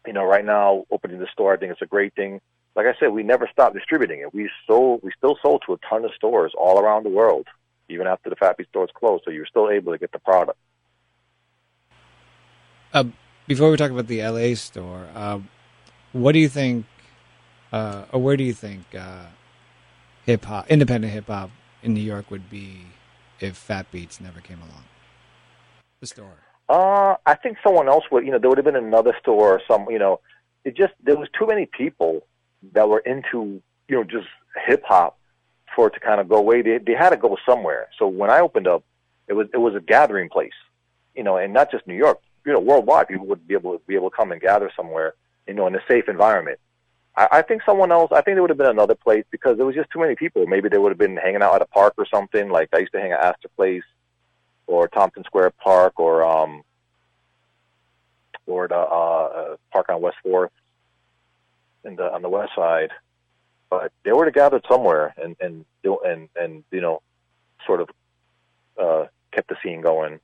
you 0.05 0.13
know, 0.13 0.23
right 0.23 0.45
now 0.45 0.85
opening 0.91 1.19
the 1.19 1.27
store, 1.31 1.53
I 1.53 1.57
think 1.57 1.71
it's 1.71 1.81
a 1.81 1.87
great 1.87 2.13
thing. 2.15 2.39
Like 2.77 2.85
I 2.85 2.93
said, 2.99 3.07
we 3.07 3.23
never 3.23 3.49
stopped 3.51 3.73
distributing 3.73 4.19
it. 4.19 4.31
We 4.35 4.51
sold, 4.67 5.01
we 5.01 5.11
still 5.17 5.35
sold 5.41 5.63
to 5.65 5.73
a 5.73 5.77
ton 5.89 6.05
of 6.05 6.11
stores 6.15 6.53
all 6.55 6.79
around 6.79 7.05
the 7.05 7.09
world, 7.09 7.47
even 7.89 8.05
after 8.05 8.29
the 8.29 8.35
Fat 8.35 8.55
Beat 8.55 8.69
stores 8.69 8.91
closed. 8.93 9.23
So 9.25 9.31
you 9.31 9.39
were 9.39 9.47
still 9.47 9.71
able 9.71 9.93
to 9.93 9.97
get 9.97 10.11
the 10.11 10.19
product. 10.19 10.59
Uh, 12.93 13.05
before 13.47 13.71
we 13.71 13.77
talk 13.77 13.89
about 13.89 14.05
the 14.05 14.21
LA 14.21 14.53
store, 14.53 15.07
uh, 15.15 15.39
what 16.11 16.33
do 16.33 16.39
you 16.39 16.47
think, 16.47 16.85
uh, 17.71 18.03
or 18.11 18.21
where 18.21 18.37
do 18.37 18.43
you 18.43 18.53
think 18.53 18.83
uh, 18.93 19.25
hip 20.27 20.45
hop, 20.45 20.69
independent 20.69 21.11
hip 21.11 21.25
hop 21.25 21.49
in 21.81 21.95
New 21.95 22.01
York 22.01 22.29
would 22.29 22.47
be 22.47 22.81
if 23.39 23.57
Fat 23.57 23.91
Beats 23.91 24.21
never 24.21 24.39
came 24.39 24.59
along? 24.59 24.83
The 25.99 26.05
store. 26.05 26.37
Uh, 26.69 27.15
I 27.25 27.33
think 27.33 27.57
someone 27.63 27.87
else 27.87 28.03
would. 28.11 28.23
You 28.23 28.33
know, 28.33 28.37
there 28.37 28.49
would 28.49 28.59
have 28.59 28.65
been 28.65 28.75
another 28.75 29.15
store 29.19 29.53
or 29.53 29.61
some. 29.67 29.87
You 29.89 29.97
know, 29.97 30.19
it 30.63 30.77
just 30.77 30.93
there 31.03 31.17
was 31.17 31.27
too 31.37 31.47
many 31.47 31.65
people 31.65 32.23
that 32.73 32.87
were 32.89 32.99
into 32.99 33.61
you 33.87 33.95
know 33.95 34.03
just 34.03 34.27
hip 34.65 34.83
hop 34.85 35.17
for 35.75 35.87
it 35.87 35.93
to 35.93 35.99
kind 35.99 36.19
of 36.19 36.29
go 36.29 36.37
away. 36.37 36.61
They 36.61 36.79
they 36.79 36.93
had 36.93 37.11
to 37.11 37.17
go 37.17 37.37
somewhere. 37.47 37.87
So 37.97 38.07
when 38.07 38.29
I 38.29 38.39
opened 38.39 38.67
up, 38.67 38.83
it 39.27 39.33
was 39.33 39.47
it 39.53 39.57
was 39.57 39.75
a 39.75 39.79
gathering 39.79 40.29
place. 40.29 40.57
You 41.15 41.23
know, 41.23 41.37
and 41.37 41.53
not 41.53 41.71
just 41.71 41.87
New 41.87 41.95
York. 41.95 42.19
You 42.45 42.53
know, 42.53 42.59
worldwide, 42.59 43.07
people 43.07 43.25
would 43.27 43.47
be 43.47 43.55
able 43.55 43.73
to 43.73 43.81
be 43.87 43.95
able 43.95 44.09
to 44.09 44.15
come 44.15 44.31
and 44.31 44.41
gather 44.41 44.71
somewhere. 44.75 45.13
You 45.47 45.53
know, 45.53 45.67
in 45.67 45.75
a 45.75 45.81
safe 45.87 46.09
environment. 46.09 46.59
I, 47.15 47.27
I 47.31 47.41
think 47.41 47.61
someone 47.65 47.91
else. 47.91 48.11
I 48.11 48.21
think 48.21 48.35
there 48.35 48.41
would 48.41 48.49
have 48.49 48.57
been 48.57 48.67
another 48.67 48.95
place 48.95 49.25
because 49.31 49.57
there 49.57 49.65
was 49.65 49.75
just 49.75 49.89
too 49.91 49.99
many 49.99 50.15
people. 50.15 50.45
Maybe 50.47 50.69
they 50.69 50.77
would 50.77 50.91
have 50.91 50.97
been 50.97 51.17
hanging 51.17 51.41
out 51.41 51.55
at 51.55 51.61
a 51.61 51.65
park 51.65 51.93
or 51.97 52.05
something. 52.05 52.49
Like 52.49 52.69
I 52.73 52.79
used 52.79 52.93
to 52.93 52.99
hang 52.99 53.11
at 53.11 53.23
Astor 53.23 53.49
Place 53.55 53.83
or 54.67 54.87
Tompkins 54.87 55.25
Square 55.25 55.51
Park 55.51 55.99
or 55.99 56.23
um 56.23 56.63
or 58.45 58.67
the 58.67 58.77
uh, 58.77 59.57
park 59.71 59.89
on 59.89 60.01
West 60.01 60.17
Fourth 60.23 60.51
in 61.87 61.95
the 61.95 62.11
on 62.13 62.21
the 62.21 62.29
west 62.29 62.51
side. 62.55 62.91
But 63.69 63.91
they 64.03 64.11
were 64.13 64.29
gathered 64.31 64.65
somewhere 64.69 65.13
and 65.21 65.35
and 65.39 65.65
and 65.83 66.29
and 66.35 66.63
you 66.71 66.81
know 66.81 67.01
sort 67.65 67.81
of 67.81 67.89
uh, 68.81 69.05
kept 69.31 69.49
the 69.49 69.55
scene 69.63 69.81
going. 69.81 70.19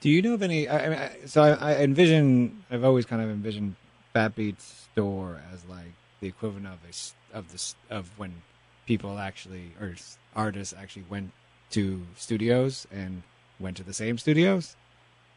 Do 0.00 0.10
you 0.10 0.20
know 0.20 0.34
of 0.34 0.42
any? 0.42 0.68
I, 0.68 0.84
I 0.86 0.88
mean, 0.90 0.98
I- 0.98 1.26
so 1.26 1.42
I, 1.42 1.50
I 1.72 1.76
envision. 1.76 2.62
I've 2.70 2.84
always 2.84 3.06
kind 3.06 3.22
of 3.22 3.30
envisioned 3.30 3.76
Fat 4.12 4.34
Beats 4.36 4.86
store 4.92 5.40
as 5.52 5.64
like 5.66 5.92
the 6.20 6.28
equivalent 6.28 6.66
of 6.66 6.78
a 6.88 7.36
of 7.38 7.50
this 7.52 7.74
of 7.90 8.10
when 8.18 8.42
people 8.86 9.18
actually 9.18 9.72
or 9.80 9.94
artists 10.36 10.74
actually 10.78 11.04
went 11.08 11.32
to 11.70 12.02
studios 12.16 12.86
and 12.92 13.22
went 13.58 13.76
to 13.78 13.82
the 13.82 13.94
same 13.94 14.18
studios. 14.18 14.76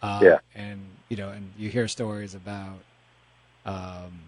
Uh, 0.02 0.20
Yeah. 0.22 0.38
And 0.54 0.86
you 1.10 1.16
know, 1.18 1.30
and 1.30 1.54
you 1.58 1.70
hear 1.70 1.88
stories 1.88 2.36
about 2.36 2.80
um, 3.68 4.20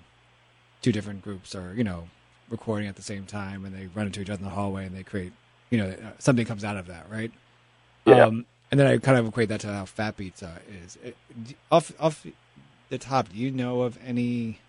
two 0.82 0.92
different 0.92 1.24
groups 1.24 1.56
are 1.56 1.74
you 1.76 1.84
know 1.84 2.08
recording 2.50 2.88
at 2.88 2.96
the 2.96 3.02
same 3.02 3.26
time 3.26 3.66
and 3.66 3.76
they 3.76 3.88
run 3.94 4.08
into 4.08 4.22
each 4.22 4.30
other 4.30 4.40
in 4.40 4.44
the 4.44 4.50
hallway 4.50 4.86
and 4.86 4.96
they 4.96 5.04
create 5.04 5.32
you 5.70 5.78
know 5.78 5.90
uh, 5.90 6.12
something 6.20 6.46
comes 6.46 6.64
out 6.64 6.78
of 6.78 6.88
that, 6.88 7.06
right? 7.10 7.32
Yeah. 8.06 8.26
Um, 8.26 8.46
and 8.72 8.80
then 8.80 8.88
I 8.88 8.98
kind 8.98 9.18
of 9.18 9.28
equate 9.28 9.50
that 9.50 9.62
to 9.62 9.68
how 9.68 9.86
Fat 9.86 10.16
Beats 10.16 10.44
uh, 10.44 10.60
is. 10.84 10.98
It, 11.04 11.18
off 11.72 11.92
off 12.00 12.26
the 12.90 12.98
top, 12.98 13.30
do 13.30 13.38
you 13.38 13.52
know 13.52 13.82
of 13.82 13.98
any, 14.06 14.60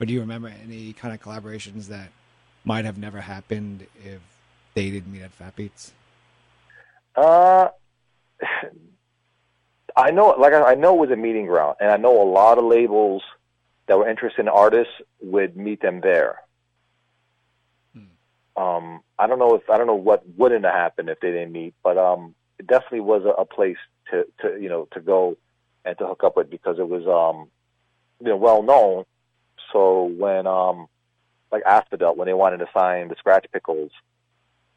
or 0.00 0.06
do 0.06 0.12
you 0.12 0.20
remember 0.20 0.52
any 0.62 0.92
kind 0.92 1.12
of 1.14 1.20
collaborations 1.20 1.86
that 1.88 2.10
might 2.64 2.84
have 2.84 2.98
never 2.98 3.20
happened 3.20 3.86
if 4.04 4.20
they 4.74 4.90
didn't 4.90 5.12
meet 5.12 5.22
at 5.22 5.32
Fat 5.32 5.56
Beats? 5.56 5.92
Uh, 7.14 7.68
I 9.96 10.10
know, 10.10 10.34
like 10.38 10.52
I, 10.52 10.72
I 10.72 10.74
know, 10.74 10.94
it 10.94 11.08
was 11.08 11.10
a 11.10 11.16
meeting 11.16 11.46
ground, 11.46 11.76
and 11.80 11.90
I 11.90 11.96
know 11.96 12.22
a 12.22 12.28
lot 12.28 12.58
of 12.58 12.64
labels 12.64 13.22
that 13.86 13.98
were 13.98 14.08
interested 14.08 14.42
in 14.42 14.48
artists 14.48 14.92
would 15.20 15.56
meet 15.56 15.80
them 15.80 16.00
there. 16.00 16.40
Um, 18.56 19.00
I 19.18 19.26
don't 19.26 19.38
know 19.38 19.54
if 19.54 19.68
I 19.68 19.76
don't 19.76 19.86
know 19.86 19.94
what 19.94 20.24
wouldn't 20.36 20.64
have 20.64 20.74
happened 20.74 21.10
if 21.10 21.20
they 21.20 21.30
didn't 21.30 21.52
meet, 21.52 21.74
but 21.84 21.98
um, 21.98 22.34
it 22.58 22.66
definitely 22.66 23.00
was 23.00 23.22
a, 23.24 23.42
a 23.42 23.44
place 23.44 23.76
to, 24.10 24.24
to 24.40 24.58
you 24.60 24.68
know 24.68 24.88
to 24.92 25.00
go 25.00 25.36
and 25.84 25.96
to 25.98 26.06
hook 26.06 26.24
up 26.24 26.36
with 26.36 26.50
because 26.50 26.78
it 26.78 26.88
was 26.88 27.06
um, 27.06 27.48
you 28.20 28.28
know 28.28 28.36
well 28.36 28.62
known. 28.62 29.04
So 29.72 30.04
when 30.04 30.46
um, 30.46 30.86
like 31.52 31.64
Asphodel, 31.66 32.16
when 32.16 32.26
they 32.26 32.34
wanted 32.34 32.58
to 32.58 32.68
sign 32.74 33.08
the 33.08 33.16
Skratch 33.16 33.44
Piklz, 33.54 33.90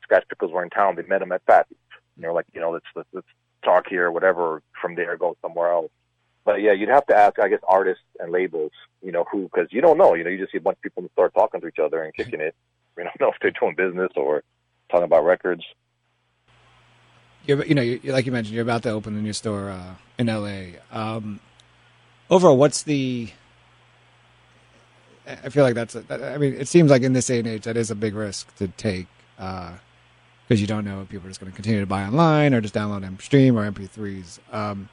Skratch 0.10 0.24
Piklz 0.34 0.52
were 0.52 0.64
in 0.64 0.70
town. 0.70 0.96
They 0.96 1.04
met 1.04 1.20
them 1.20 1.32
at 1.32 1.44
Fat 1.46 1.70
Beats. 1.70 1.80
And 2.16 2.24
they're 2.24 2.34
like, 2.34 2.48
you 2.54 2.60
know, 2.60 2.72
let's, 2.72 2.86
let's 2.96 3.10
let's 3.14 3.28
talk 3.64 3.88
here, 3.88 4.08
or 4.08 4.12
whatever. 4.12 4.62
From 4.82 4.96
there, 4.96 5.16
go 5.16 5.38
somewhere 5.42 5.72
else. 5.72 5.92
But 6.46 6.62
yeah, 6.62 6.72
you'd 6.72 6.90
have 6.90 7.06
to 7.08 7.16
ask, 7.16 7.40
I 7.40 7.48
guess, 7.48 7.60
artists 7.68 8.04
and 8.20 8.32
labels, 8.32 8.72
you 9.04 9.12
know, 9.12 9.26
who 9.32 9.44
because 9.44 9.68
you 9.72 9.82
don't 9.82 9.98
know. 9.98 10.14
You 10.16 10.24
know, 10.24 10.30
you 10.30 10.38
just 10.38 10.52
see 10.52 10.58
a 10.58 10.62
bunch 10.62 10.78
of 10.78 10.84
people 10.84 11.08
start 11.14 11.34
talking 11.34 11.62
to 11.62 11.68
each 11.68 11.80
other 11.84 12.02
and 12.02 12.14
kicking 12.14 12.42
it. 12.42 12.56
You 12.98 13.04
don't 13.04 13.14
know 13.20 13.30
if 13.30 13.36
they're 13.42 13.52
doing 13.52 13.76
business 13.76 14.12
or 14.16 14.44
talking 14.90 15.06
about 15.06 15.26
records. 15.26 15.64
you're, 17.46 17.64
you 17.66 17.76
know, 17.76 17.82
you're, 17.82 18.14
like 18.14 18.26
you 18.26 18.32
mentioned, 18.32 18.56
you're 18.56 18.64
about 18.64 18.84
to 18.84 18.90
open 18.90 19.18
a 19.18 19.22
new 19.22 19.34
store 19.34 19.70
uh, 19.70 19.96
in 20.18 20.28
LA. 20.28 20.80
Um, 20.92 21.40
overall, 22.30 22.58
what's 22.58 22.84
the? 22.84 23.30
I 25.28 25.50
feel 25.50 25.64
like 25.64 25.76
that's. 25.76 25.96
A, 25.96 26.34
I 26.34 26.38
mean, 26.38 26.54
it 26.54 26.68
seems 26.68 26.90
like 26.90 27.04
in 27.04 27.14
this 27.14 27.28
day 27.28 27.40
and 27.40 27.48
age, 27.48 27.64
that 27.64 27.78
is 27.78 27.92
a 27.92 27.96
big 27.96 28.16
risk 28.16 28.56
to 28.56 28.68
take 28.70 29.08
because 29.38 29.78
uh, 30.50 30.56
you 30.56 30.68
don't 30.68 30.86
know 30.86 31.02
if 31.02 31.10
people 31.10 31.28
are 31.28 31.30
just 31.30 31.40
going 31.40 31.52
to 31.52 31.56
continue 31.56 31.80
to 31.80 31.86
buy 31.86 32.04
online 32.04 32.54
or 32.54 32.62
just 32.62 32.74
download 32.74 33.06
M 33.06 33.18
Stream 33.20 33.58
or 33.58 33.70
MP3s. 33.70 34.40
Um, 34.54 34.90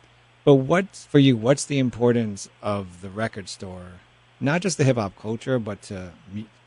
but 0.47 0.55
what's 0.55 1.05
for 1.05 1.19
you? 1.19 1.37
What's 1.37 1.65
the 1.65 1.81
importance 1.81 2.49
of 2.63 3.03
the 3.03 3.11
record 3.11 3.49
store? 3.49 3.95
Not 4.41 4.61
just 4.61 4.79
the 4.79 4.85
hip 4.85 4.97
hop 4.97 5.17
culture, 5.17 5.59
but 5.59 5.83
to 5.83 6.13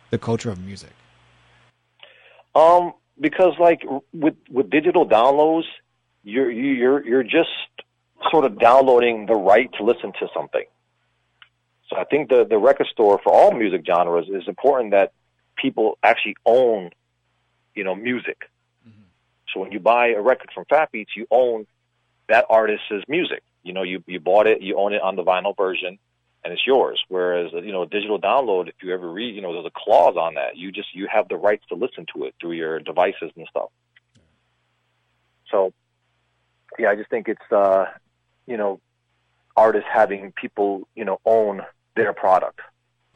the 0.09 0.17
culture 0.17 0.51
of 0.51 0.59
music. 0.59 0.91
Um, 2.53 2.91
because 3.21 3.53
like 3.57 3.81
with 4.11 4.35
with 4.49 4.69
digital 4.69 5.07
downloads, 5.07 5.63
you're 6.25 6.51
you're 6.51 7.07
you're 7.07 7.23
just 7.23 7.49
sort 8.29 8.43
of 8.43 8.59
downloading 8.59 9.27
the 9.27 9.35
right 9.35 9.71
to 9.77 9.83
listen 9.83 10.11
to 10.19 10.27
something. 10.33 10.65
So 11.89 11.95
I 11.95 12.03
think 12.03 12.29
the 12.29 12.45
the 12.45 12.57
record 12.57 12.87
store 12.87 13.17
for 13.23 13.31
all 13.31 13.53
music 13.53 13.83
genres 13.87 14.27
is 14.27 14.45
important 14.49 14.91
that 14.91 15.13
people 15.55 15.97
actually 16.03 16.35
own, 16.45 16.89
you 17.75 17.85
know, 17.85 17.95
music. 17.95 18.49
Mm-hmm. 18.85 19.03
So 19.53 19.61
when 19.61 19.71
you 19.71 19.79
buy 19.79 20.09
a 20.09 20.21
record 20.21 20.49
from 20.53 20.65
Fat 20.69 20.91
Beats, 20.91 21.11
you 21.15 21.27
own 21.31 21.65
that 22.27 22.45
artist's 22.49 23.05
music. 23.07 23.41
You 23.69 23.73
know, 23.75 23.83
you 23.83 24.03
you 24.07 24.19
bought 24.19 24.47
it, 24.47 24.63
you 24.63 24.79
own 24.79 24.93
it 24.93 25.01
on 25.03 25.15
the 25.15 25.23
vinyl 25.23 25.55
version, 25.55 25.99
and 26.43 26.51
it's 26.51 26.65
yours. 26.65 26.99
Whereas, 27.07 27.51
you 27.53 27.71
know, 27.71 27.85
digital 27.85 28.19
download, 28.19 28.67
if 28.67 28.73
you 28.81 28.91
ever 28.95 29.07
read, 29.07 29.35
you 29.35 29.43
know, 29.43 29.53
there's 29.53 29.67
a 29.67 29.71
clause 29.75 30.17
on 30.17 30.33
that. 30.33 30.57
You 30.57 30.71
just 30.71 30.95
you 30.95 31.07
have 31.07 31.29
the 31.29 31.35
rights 31.35 31.63
to 31.69 31.75
listen 31.75 32.07
to 32.15 32.23
it 32.23 32.33
through 32.41 32.53
your 32.53 32.79
devices 32.79 33.31
and 33.35 33.45
stuff. 33.47 33.69
So, 35.51 35.71
yeah, 36.79 36.89
I 36.89 36.95
just 36.95 37.11
think 37.11 37.27
it's 37.27 37.51
uh, 37.51 37.85
you 38.47 38.57
know, 38.57 38.81
artists 39.55 39.87
having 39.93 40.31
people 40.31 40.87
you 40.95 41.05
know 41.05 41.19
own 41.25 41.61
their 41.95 42.11
product. 42.11 42.61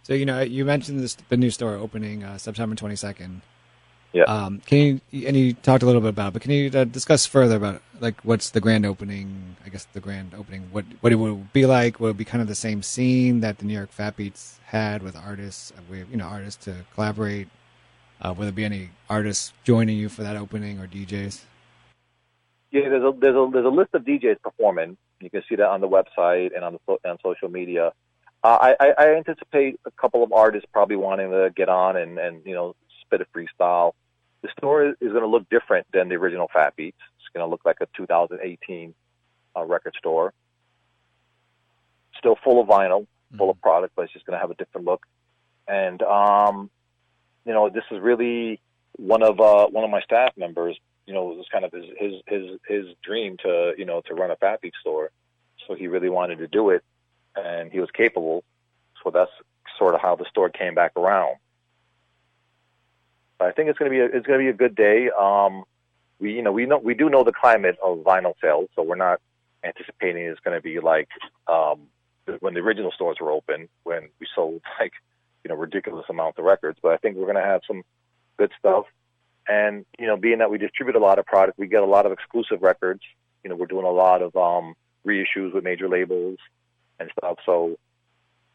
So 0.03 0.13
you 0.13 0.27
know, 0.27 0.41
you 0.41 0.65
mentioned 0.65 0.99
this 0.99 1.15
the 1.15 1.37
new 1.37 1.49
store 1.49 1.77
opening 1.77 2.23
uh, 2.23 2.37
September 2.37 2.75
twenty 2.75 2.95
second. 2.95 3.41
Yeah. 4.13 4.25
Um, 4.25 4.61
can 4.67 5.01
you 5.09 5.27
and 5.27 5.35
you 5.35 5.53
talked 5.53 5.81
a 5.81 5.87
little 5.87 6.01
bit 6.01 6.11
about, 6.11 6.29
it, 6.29 6.33
but 6.33 6.41
can 6.43 6.51
you 6.51 6.69
uh, 6.73 6.83
discuss 6.83 7.25
further 7.25 7.55
about 7.55 7.81
like 7.99 8.21
what's 8.21 8.51
the 8.51 8.61
grand 8.61 8.85
opening? 8.85 9.55
I 9.65 9.69
guess 9.69 9.85
the 9.85 9.99
grand 9.99 10.35
opening. 10.35 10.69
What 10.71 10.85
what 11.01 11.11
it 11.11 11.15
would 11.15 11.51
be 11.51 11.65
like? 11.65 11.99
Will 11.99 12.11
it 12.11 12.17
be 12.17 12.23
kind 12.23 12.41
of 12.41 12.47
the 12.47 12.55
same 12.55 12.83
scene 12.83 13.39
that 13.41 13.57
the 13.57 13.65
New 13.65 13.73
York 13.73 13.91
Fat 13.91 14.15
Beats 14.15 14.59
had 14.65 15.01
with 15.01 15.15
artists? 15.15 15.71
Uh, 15.75 15.81
with 15.89 16.11
you 16.11 16.17
know 16.17 16.25
artists 16.25 16.63
to 16.65 16.85
collaborate. 16.93 17.47
Uh, 18.21 18.33
will 18.37 18.43
there 18.43 18.51
be 18.51 18.63
any 18.63 18.91
artists 19.09 19.51
joining 19.63 19.97
you 19.97 20.09
for 20.09 20.21
that 20.21 20.37
opening 20.37 20.79
or 20.79 20.87
DJs? 20.87 21.41
Yeah, 22.71 22.89
there's 22.89 23.03
a 23.03 23.13
there's 23.19 23.35
a 23.35 23.49
there's 23.51 23.65
a 23.65 23.69
list 23.69 23.95
of 23.95 24.03
DJs 24.03 24.41
performing. 24.43 24.95
You 25.21 25.31
can 25.31 25.41
see 25.49 25.55
that 25.55 25.67
on 25.67 25.81
the 25.81 25.89
website 25.89 26.55
and 26.55 26.63
on 26.63 26.77
the 26.87 27.09
on 27.09 27.17
social 27.23 27.49
media. 27.49 27.93
Uh, 28.43 28.73
I, 28.77 28.93
I 28.97 29.15
anticipate 29.15 29.79
a 29.85 29.91
couple 29.91 30.21
of 30.21 30.33
artists 30.33 30.67
probably 30.73 30.97
wanting 30.97 31.31
to 31.31 31.49
get 31.55 31.69
on 31.69 31.95
and, 31.95 32.19
and 32.19 32.45
you 32.45 32.53
know 32.53 32.75
spit 33.01 33.21
a 33.21 33.25
freestyle 33.35 33.93
the 34.43 34.49
store 34.57 34.89
is 34.89 34.95
going 35.01 35.21
to 35.21 35.27
look 35.27 35.49
different 35.49 35.87
than 35.91 36.09
the 36.09 36.15
original 36.15 36.49
Fat 36.53 36.75
Beats. 36.75 36.97
It's 37.17 37.33
going 37.33 37.45
to 37.45 37.49
look 37.49 37.61
like 37.65 37.77
a 37.81 37.87
2018 37.97 38.93
uh, 39.55 39.63
record 39.63 39.95
store. 39.97 40.33
Still 42.19 42.37
full 42.43 42.61
of 42.61 42.67
vinyl, 42.67 43.07
full 43.37 43.49
of 43.49 43.55
mm-hmm. 43.55 43.61
product, 43.61 43.93
but 43.95 44.03
it's 44.03 44.13
just 44.13 44.25
going 44.25 44.37
to 44.37 44.41
have 44.41 44.51
a 44.51 44.55
different 44.55 44.85
look. 44.85 45.05
And 45.67 46.01
um, 46.03 46.69
you 47.45 47.53
know, 47.53 47.69
this 47.69 47.85
is 47.89 47.99
really 48.01 48.59
one 48.97 49.23
of 49.23 49.39
uh, 49.39 49.67
one 49.67 49.85
of 49.85 49.89
my 49.89 50.01
staff 50.01 50.33
members. 50.35 50.77
You 51.07 51.13
know, 51.13 51.31
it 51.31 51.37
was 51.37 51.47
kind 51.51 51.65
of 51.65 51.71
his 51.71 51.85
his 51.97 52.13
his 52.27 52.59
his 52.67 52.85
dream 53.01 53.37
to 53.43 53.73
you 53.77 53.85
know 53.85 54.01
to 54.07 54.13
run 54.13 54.29
a 54.29 54.35
Fat 54.35 54.61
Beat 54.61 54.73
store. 54.81 55.09
So 55.67 55.75
he 55.75 55.87
really 55.87 56.09
wanted 56.09 56.39
to 56.39 56.47
do 56.47 56.69
it, 56.69 56.83
and 57.35 57.71
he 57.71 57.79
was 57.79 57.89
capable. 57.91 58.43
So 59.03 59.09
that's 59.09 59.31
sort 59.77 59.95
of 59.95 60.01
how 60.01 60.15
the 60.15 60.25
store 60.29 60.49
came 60.49 60.75
back 60.75 60.91
around. 60.97 61.37
I 63.39 63.51
think 63.51 63.69
it's 63.69 63.77
going 63.77 63.91
to 63.91 63.95
be 63.95 64.01
a, 64.01 64.05
it's 64.05 64.25
going 64.25 64.39
to 64.39 64.43
be 64.43 64.49
a 64.49 64.53
good 64.53 64.75
day. 64.75 65.09
Um, 65.09 65.63
we 66.19 66.33
you 66.33 66.41
know 66.41 66.51
we 66.51 66.65
know 66.65 66.77
we 66.77 66.93
do 66.93 67.09
know 67.09 67.23
the 67.23 67.33
climate 67.33 67.77
of 67.83 67.99
vinyl 67.99 68.33
sales, 68.41 68.69
so 68.75 68.83
we're 68.83 68.95
not 68.95 69.19
anticipating 69.63 70.23
it's 70.23 70.39
going 70.41 70.57
to 70.57 70.61
be 70.61 70.79
like 70.79 71.09
um, 71.47 71.87
when 72.39 72.53
the 72.53 72.59
original 72.59 72.91
stores 72.91 73.17
were 73.19 73.31
open 73.31 73.69
when 73.83 74.09
we 74.19 74.27
sold 74.35 74.61
like 74.79 74.93
you 75.43 75.49
know 75.49 75.55
ridiculous 75.55 76.05
amounts 76.09 76.39
of 76.39 76.45
records. 76.45 76.79
But 76.81 76.93
I 76.93 76.97
think 76.97 77.15
we're 77.15 77.31
going 77.31 77.35
to 77.35 77.41
have 77.41 77.61
some 77.67 77.83
good 78.37 78.51
stuff. 78.59 78.85
And 79.47 79.85
you 79.99 80.07
know, 80.07 80.17
being 80.17 80.39
that 80.39 80.49
we 80.49 80.57
distribute 80.57 80.95
a 80.95 80.99
lot 80.99 81.19
of 81.19 81.25
product, 81.25 81.59
we 81.59 81.67
get 81.67 81.83
a 81.83 81.87
lot 81.87 82.05
of 82.05 82.11
exclusive 82.11 82.61
records. 82.61 83.01
You 83.43 83.49
know, 83.49 83.55
we're 83.55 83.65
doing 83.65 83.85
a 83.85 83.91
lot 83.91 84.21
of 84.21 84.35
um, 84.37 84.75
reissues 85.05 85.53
with 85.53 85.63
major 85.63 85.89
labels 85.89 86.37
and 86.99 87.11
stuff. 87.17 87.39
So 87.45 87.77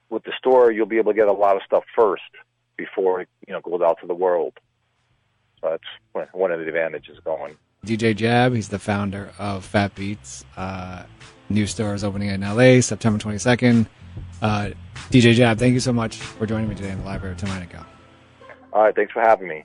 with 0.09 0.25
the 0.25 0.33
store, 0.39 0.73
you'll 0.73 0.87
be 0.87 0.97
able 0.97 1.13
to 1.13 1.17
get 1.17 1.29
a 1.29 1.33
lot 1.33 1.57
of 1.57 1.63
stuff 1.63 1.85
first 1.95 2.23
before 2.77 3.27
you 3.47 3.53
know 3.53 3.61
goes 3.61 3.83
out 3.83 3.99
to 4.01 4.07
the 4.07 4.15
world. 4.15 4.55
So 5.61 5.71
that's 5.71 6.29
one 6.33 6.51
of 6.53 6.61
the 6.61 6.67
advantages 6.67 7.19
going. 7.25 7.57
DJ 7.85 8.15
Jab, 8.15 8.55
he's 8.55 8.69
the 8.69 8.79
founder 8.79 9.33
of 9.39 9.65
Fat 9.65 9.95
Beats. 9.95 10.45
Uh, 10.57 11.05
new 11.49 11.67
store 11.67 11.95
is 11.95 12.05
opening 12.05 12.29
in 12.29 12.41
LA 12.41 12.81
September 12.81 13.19
22nd. 13.19 13.87
Uh, 14.43 14.71
DJ 15.11 15.35
Jab, 15.35 15.59
thank 15.59 15.75
you 15.75 15.81
so 15.81 15.93
much 15.93 16.17
for 16.17 16.47
joining 16.47 16.69
me 16.69 16.75
today 16.75 16.91
in 16.91 16.99
the 16.99 17.05
library 17.05 17.35
of 17.35 17.39
Tim 17.39 17.51
All 18.73 18.83
right, 18.83 18.95
thanks 18.95 19.13
for 19.13 19.21
having 19.21 19.49
me. 19.49 19.65